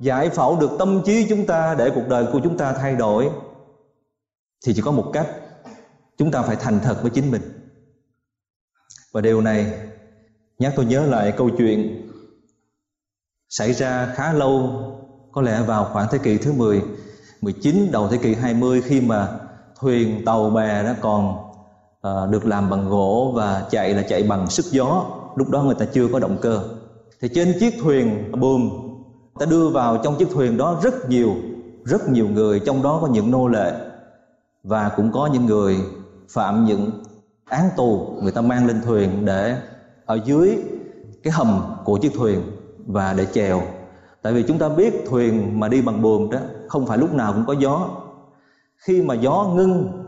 giải 0.02 0.30
phẫu 0.30 0.60
được 0.60 0.70
tâm 0.78 1.02
trí 1.04 1.26
chúng 1.28 1.46
ta 1.46 1.74
để 1.74 1.90
cuộc 1.94 2.08
đời 2.08 2.26
của 2.32 2.40
chúng 2.44 2.56
ta 2.56 2.72
thay 2.72 2.94
đổi 2.94 3.30
thì 4.66 4.74
chỉ 4.74 4.82
có 4.82 4.90
một 4.90 5.10
cách 5.12 5.26
chúng 6.16 6.30
ta 6.30 6.42
phải 6.42 6.56
thành 6.56 6.80
thật 6.82 6.98
với 7.02 7.10
chính 7.10 7.30
mình. 7.30 7.42
Và 9.12 9.20
điều 9.20 9.40
này 9.40 9.72
Nhắc 10.58 10.72
tôi 10.76 10.84
nhớ 10.84 11.06
lại 11.06 11.32
câu 11.32 11.50
chuyện 11.58 12.08
xảy 13.48 13.72
ra 13.72 14.12
khá 14.14 14.32
lâu 14.32 14.70
có 15.32 15.42
lẽ 15.42 15.62
vào 15.62 15.88
khoảng 15.92 16.08
thế 16.10 16.18
kỷ 16.18 16.38
thứ 16.38 16.52
10 16.52 16.82
19 17.40 17.88
đầu 17.92 18.08
thế 18.08 18.16
kỷ 18.16 18.34
20 18.34 18.82
khi 18.82 19.00
mà 19.00 19.38
thuyền 19.80 20.24
tàu 20.24 20.50
bè 20.50 20.82
nó 20.82 20.94
còn 21.00 21.36
uh, 22.08 22.30
được 22.30 22.46
làm 22.46 22.70
bằng 22.70 22.88
gỗ 22.88 23.32
và 23.36 23.66
chạy 23.70 23.94
là 23.94 24.02
chạy 24.02 24.22
bằng 24.22 24.50
sức 24.50 24.66
gió. 24.70 25.04
Lúc 25.36 25.48
đó 25.48 25.62
người 25.62 25.74
ta 25.74 25.84
chưa 25.84 26.08
có 26.08 26.18
động 26.18 26.38
cơ. 26.40 26.62
Thì 27.20 27.28
trên 27.34 27.54
chiếc 27.60 27.74
thuyền 27.82 28.32
buồm 28.40 28.91
ta 29.38 29.47
đưa 29.47 29.68
vào 29.68 30.01
trong 30.05 30.16
chiếc 30.16 30.29
thuyền 30.31 30.57
đó 30.57 30.81
rất 30.83 31.09
nhiều 31.09 31.35
rất 31.85 32.09
nhiều 32.09 32.29
người, 32.29 32.61
trong 32.61 32.83
đó 32.83 32.99
có 33.01 33.07
những 33.07 33.31
nô 33.31 33.49
lệ. 33.49 33.73
Và 34.62 34.88
cũng 34.97 35.12
có 35.12 35.27
những 35.27 35.47
người 35.47 35.77
phạm 36.29 36.64
những 36.64 36.90
án 37.45 37.68
tù, 37.77 38.18
người 38.23 38.33
ta 38.33 38.40
mang 38.40 38.66
lên 38.66 38.81
thuyền 38.85 39.25
để 39.25 39.57
ở 40.07 40.21
dưới 40.25 40.59
cái 41.23 41.33
hầm 41.33 41.75
của 41.85 41.99
chiếc 41.99 42.12
thuyền 42.14 42.40
và 42.87 43.12
để 43.12 43.27
chèo. 43.33 43.62
Tại 44.23 44.33
vì 44.33 44.42
chúng 44.42 44.59
ta 44.59 44.68
biết 44.68 45.05
thuyền 45.11 45.61
mà 45.61 45.68
đi 45.68 45.83
bằng 45.83 46.03
buồm 46.03 46.31
đó, 46.31 46.38
không 46.68 46.87
phải 46.87 46.99
lúc 46.99 47.14
nào 47.14 47.33
cũng 47.33 47.45
có 47.47 47.53
gió. 47.53 47.88
Khi 48.77 49.03
mà 49.03 49.14
gió 49.14 49.53
ngưng, 49.55 50.05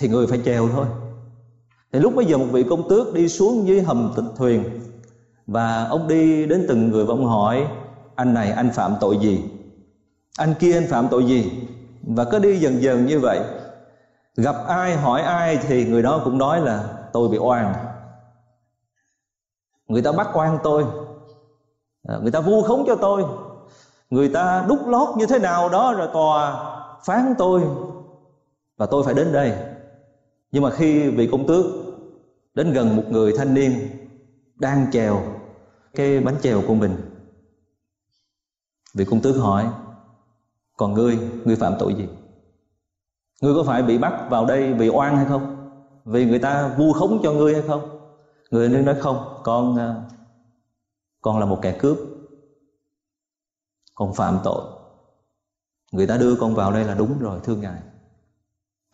thì 0.00 0.08
người 0.08 0.26
phải 0.26 0.40
chèo 0.44 0.68
thôi. 0.68 0.86
Thì 1.92 1.98
lúc 1.98 2.14
bây 2.14 2.24
giờ 2.24 2.38
một 2.38 2.46
vị 2.52 2.64
công 2.70 2.88
tước 2.88 3.14
đi 3.14 3.28
xuống 3.28 3.66
dưới 3.66 3.82
hầm 3.82 4.12
thuyền 4.36 4.64
và 5.46 5.84
ông 5.84 6.08
đi 6.08 6.46
đến 6.46 6.64
từng 6.68 6.88
người 6.88 7.04
và 7.04 7.14
ông 7.14 7.24
hỏi 7.24 7.66
anh 8.16 8.34
này 8.34 8.50
anh 8.50 8.70
phạm 8.70 8.96
tội 9.00 9.18
gì? 9.18 9.44
Anh 10.38 10.54
kia 10.58 10.78
anh 10.78 10.86
phạm 10.86 11.08
tội 11.08 11.24
gì? 11.24 11.68
Và 12.02 12.24
cứ 12.24 12.38
đi 12.38 12.58
dần 12.58 12.82
dần 12.82 13.06
như 13.06 13.20
vậy. 13.20 13.40
Gặp 14.36 14.56
ai, 14.68 14.96
hỏi 14.96 15.22
ai 15.22 15.58
thì 15.68 15.84
người 15.84 16.02
đó 16.02 16.20
cũng 16.24 16.38
nói 16.38 16.60
là 16.60 16.84
tôi 17.12 17.28
bị 17.28 17.38
oan. 17.38 17.74
Người 19.88 20.02
ta 20.02 20.12
bắt 20.12 20.28
oan 20.34 20.58
tôi. 20.62 20.84
À, 22.08 22.18
người 22.22 22.30
ta 22.30 22.40
vu 22.40 22.62
khống 22.62 22.84
cho 22.86 22.94
tôi. 22.94 23.24
Người 24.10 24.28
ta 24.28 24.64
đúc 24.68 24.88
lót 24.88 25.16
như 25.16 25.26
thế 25.26 25.38
nào 25.38 25.68
đó 25.68 25.94
rồi 25.94 26.08
tòa 26.12 26.72
phán 27.04 27.34
tôi. 27.38 27.62
Và 28.76 28.86
tôi 28.86 29.04
phải 29.04 29.14
đến 29.14 29.32
đây. 29.32 29.52
Nhưng 30.52 30.62
mà 30.62 30.70
khi 30.70 31.08
vị 31.08 31.28
công 31.32 31.46
tước 31.46 31.66
đến 32.54 32.72
gần 32.72 32.96
một 32.96 33.02
người 33.08 33.32
thanh 33.36 33.54
niên 33.54 33.72
đang 34.54 34.86
chèo 34.92 35.22
cái 35.94 36.20
bánh 36.20 36.36
chèo 36.42 36.62
của 36.68 36.74
mình 36.74 36.96
vị 38.96 39.04
công 39.04 39.20
tước 39.20 39.36
hỏi, 39.36 39.68
còn 40.76 40.94
ngươi 40.94 41.18
ngươi 41.44 41.56
phạm 41.56 41.74
tội 41.78 41.94
gì? 41.94 42.08
Ngươi 43.42 43.54
có 43.54 43.62
phải 43.62 43.82
bị 43.82 43.98
bắt 43.98 44.26
vào 44.30 44.46
đây 44.46 44.74
vì 44.74 44.88
oan 44.88 45.16
hay 45.16 45.26
không? 45.26 45.70
Vì 46.04 46.26
người 46.26 46.38
ta 46.38 46.74
vu 46.78 46.92
khống 46.92 47.20
cho 47.22 47.32
ngươi 47.32 47.54
hay 47.54 47.62
không? 47.62 48.10
Người 48.50 48.68
nên 48.68 48.84
nói, 48.84 48.94
không, 49.00 49.40
con 49.42 49.76
à, 49.78 49.94
con 51.20 51.38
là 51.38 51.46
một 51.46 51.58
kẻ 51.62 51.76
cướp. 51.78 51.98
Con 53.94 54.14
phạm 54.14 54.38
tội. 54.44 54.62
Người 55.92 56.06
ta 56.06 56.16
đưa 56.16 56.36
con 56.36 56.54
vào 56.54 56.72
đây 56.72 56.84
là 56.84 56.94
đúng 56.94 57.18
rồi, 57.18 57.40
thưa 57.44 57.56
ngài. 57.56 57.80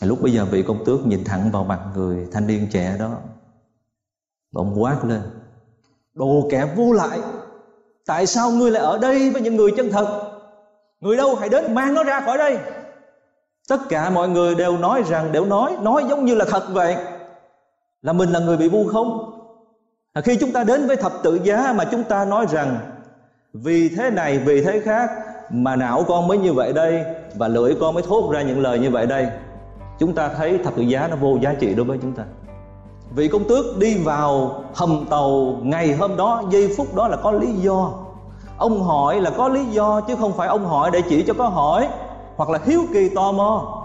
Lúc 0.00 0.18
bây 0.22 0.32
giờ 0.32 0.44
vị 0.44 0.62
công 0.62 0.84
tước 0.84 1.06
nhìn 1.06 1.24
thẳng 1.24 1.50
vào 1.50 1.64
mặt 1.64 1.92
người 1.94 2.28
thanh 2.32 2.46
niên 2.46 2.68
trẻ 2.72 2.96
đó 2.98 3.18
ông 4.54 4.82
quát 4.82 5.04
lên, 5.04 5.22
đồ 6.14 6.48
kẻ 6.50 6.74
vô 6.76 6.92
lại 6.92 7.20
tại 8.06 8.26
sao 8.26 8.50
ngươi 8.50 8.70
lại 8.70 8.82
ở 8.82 8.98
đây 8.98 9.30
với 9.30 9.42
những 9.42 9.56
người 9.56 9.70
chân 9.76 9.90
thật? 9.92 10.06
Người 11.00 11.16
đâu 11.16 11.34
hãy 11.34 11.48
đến 11.48 11.74
mang 11.74 11.94
nó 11.94 12.04
ra 12.04 12.20
khỏi 12.20 12.38
đây. 12.38 12.58
Tất 13.68 13.80
cả 13.88 14.10
mọi 14.10 14.28
người 14.28 14.54
đều 14.54 14.78
nói 14.78 15.02
rằng 15.08 15.32
đều 15.32 15.44
nói 15.44 15.76
nói 15.80 16.04
giống 16.08 16.24
như 16.24 16.34
là 16.34 16.44
thật 16.48 16.62
vậy. 16.72 16.96
Là 18.02 18.12
mình 18.12 18.32
là 18.32 18.40
người 18.40 18.56
bị 18.56 18.68
vu 18.68 18.86
khống 18.86 19.32
à, 20.12 20.20
khi 20.20 20.36
chúng 20.36 20.52
ta 20.52 20.64
đến 20.64 20.86
với 20.86 20.96
thập 20.96 21.12
tự 21.22 21.38
giá 21.42 21.74
mà 21.76 21.84
chúng 21.84 22.04
ta 22.04 22.24
nói 22.24 22.46
rằng 22.50 22.78
vì 23.52 23.88
thế 23.88 24.10
này 24.10 24.38
vì 24.38 24.64
thế 24.64 24.80
khác 24.80 25.10
mà 25.50 25.76
não 25.76 26.04
con 26.08 26.28
mới 26.28 26.38
như 26.38 26.52
vậy 26.52 26.72
đây 26.72 27.04
và 27.34 27.48
lưỡi 27.48 27.74
con 27.80 27.94
mới 27.94 28.02
thốt 28.02 28.30
ra 28.32 28.42
những 28.42 28.60
lời 28.60 28.78
như 28.78 28.90
vậy 28.90 29.06
đây. 29.06 29.26
Chúng 29.98 30.14
ta 30.14 30.28
thấy 30.28 30.58
thập 30.58 30.76
tự 30.76 30.82
giá 30.82 31.08
nó 31.08 31.16
vô 31.16 31.38
giá 31.42 31.54
trị 31.60 31.74
đối 31.74 31.86
với 31.86 31.98
chúng 32.02 32.12
ta 32.12 32.24
vị 33.14 33.28
công 33.28 33.44
tước 33.48 33.78
đi 33.78 33.98
vào 33.98 34.54
hầm 34.74 35.06
tàu 35.10 35.56
ngày 35.62 35.92
hôm 35.92 36.16
đó, 36.16 36.42
giây 36.50 36.74
phút 36.76 36.94
đó 36.94 37.08
là 37.08 37.16
có 37.16 37.32
lý 37.32 37.52
do. 37.52 37.92
Ông 38.56 38.82
hỏi 38.82 39.20
là 39.20 39.30
có 39.30 39.48
lý 39.48 39.64
do, 39.64 40.00
chứ 40.00 40.16
không 40.16 40.32
phải 40.32 40.48
ông 40.48 40.66
hỏi 40.66 40.90
để 40.92 41.02
chỉ 41.08 41.24
cho 41.26 41.34
có 41.38 41.48
hỏi, 41.48 41.88
hoặc 42.36 42.50
là 42.50 42.58
hiếu 42.64 42.80
kỳ 42.92 43.08
tò 43.08 43.32
mò. 43.32 43.82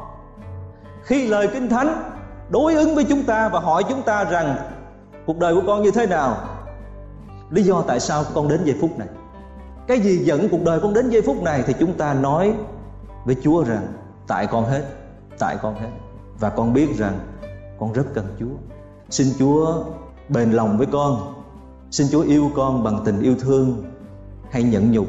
Khi 1.04 1.28
lời 1.28 1.48
kinh 1.54 1.70
thánh 1.70 2.04
đối 2.50 2.74
ứng 2.74 2.96
với 2.96 3.04
chúng 3.04 3.24
ta 3.24 3.50
và 3.50 3.60
hỏi 3.60 3.84
chúng 3.90 4.02
ta 4.02 4.24
rằng, 4.24 4.56
cuộc 5.26 5.38
đời 5.38 5.56
của 5.56 5.62
con 5.68 5.82
như 5.82 5.92
thế 5.92 6.08
nào? 6.08 6.38
Lý 7.50 7.64
do 7.64 7.82
tại 7.82 8.00
sao 8.00 8.24
con 8.34 8.48
đến 8.48 8.64
giây 8.64 8.76
phút 8.82 9.00
này. 9.00 9.08
Cái 9.88 10.00
gì 10.00 10.18
dẫn 10.18 10.50
cuộc 10.50 10.64
đời 10.66 10.80
con 10.80 10.94
đến 10.94 11.10
giây 11.10 11.22
phút 11.22 11.44
này 11.44 11.64
thì 11.68 11.74
chúng 11.80 11.94
ta 11.94 12.14
nói 12.14 12.54
với 13.26 13.36
chúa 13.44 13.64
rằng, 13.64 13.88
tại 14.28 14.48
con 14.48 14.66
hết, 14.66 14.84
tại 15.40 15.58
con 15.62 15.76
hết. 15.76 15.90
Và 16.40 16.50
con 16.50 16.74
biết 16.74 16.98
rằng 16.98 17.20
con 17.80 17.94
rất 17.94 18.06
cần 18.14 18.26
chúa 18.40 18.77
xin 19.10 19.28
chúa 19.40 19.84
bền 20.30 20.52
lòng 20.52 20.78
với 20.78 20.88
con. 20.92 21.34
Xin 21.92 22.08
chúa 22.12 22.22
yêu 22.22 22.52
con 22.56 22.84
bằng 22.84 23.02
tình 23.06 23.22
yêu 23.22 23.36
thương. 23.40 23.84
Hay 24.52 24.64
nhận 24.64 24.92
nhục 24.92 25.08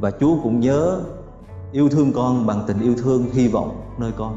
và 0.00 0.10
chúa 0.20 0.36
cũng 0.42 0.60
nhớ 0.60 1.00
yêu 1.72 1.88
thương 1.88 2.12
con 2.12 2.46
bằng 2.46 2.64
tình 2.66 2.80
yêu 2.80 2.94
thương, 2.98 3.30
hy 3.32 3.48
vọng 3.48 3.80
nơi 3.98 4.12
con. 4.16 4.36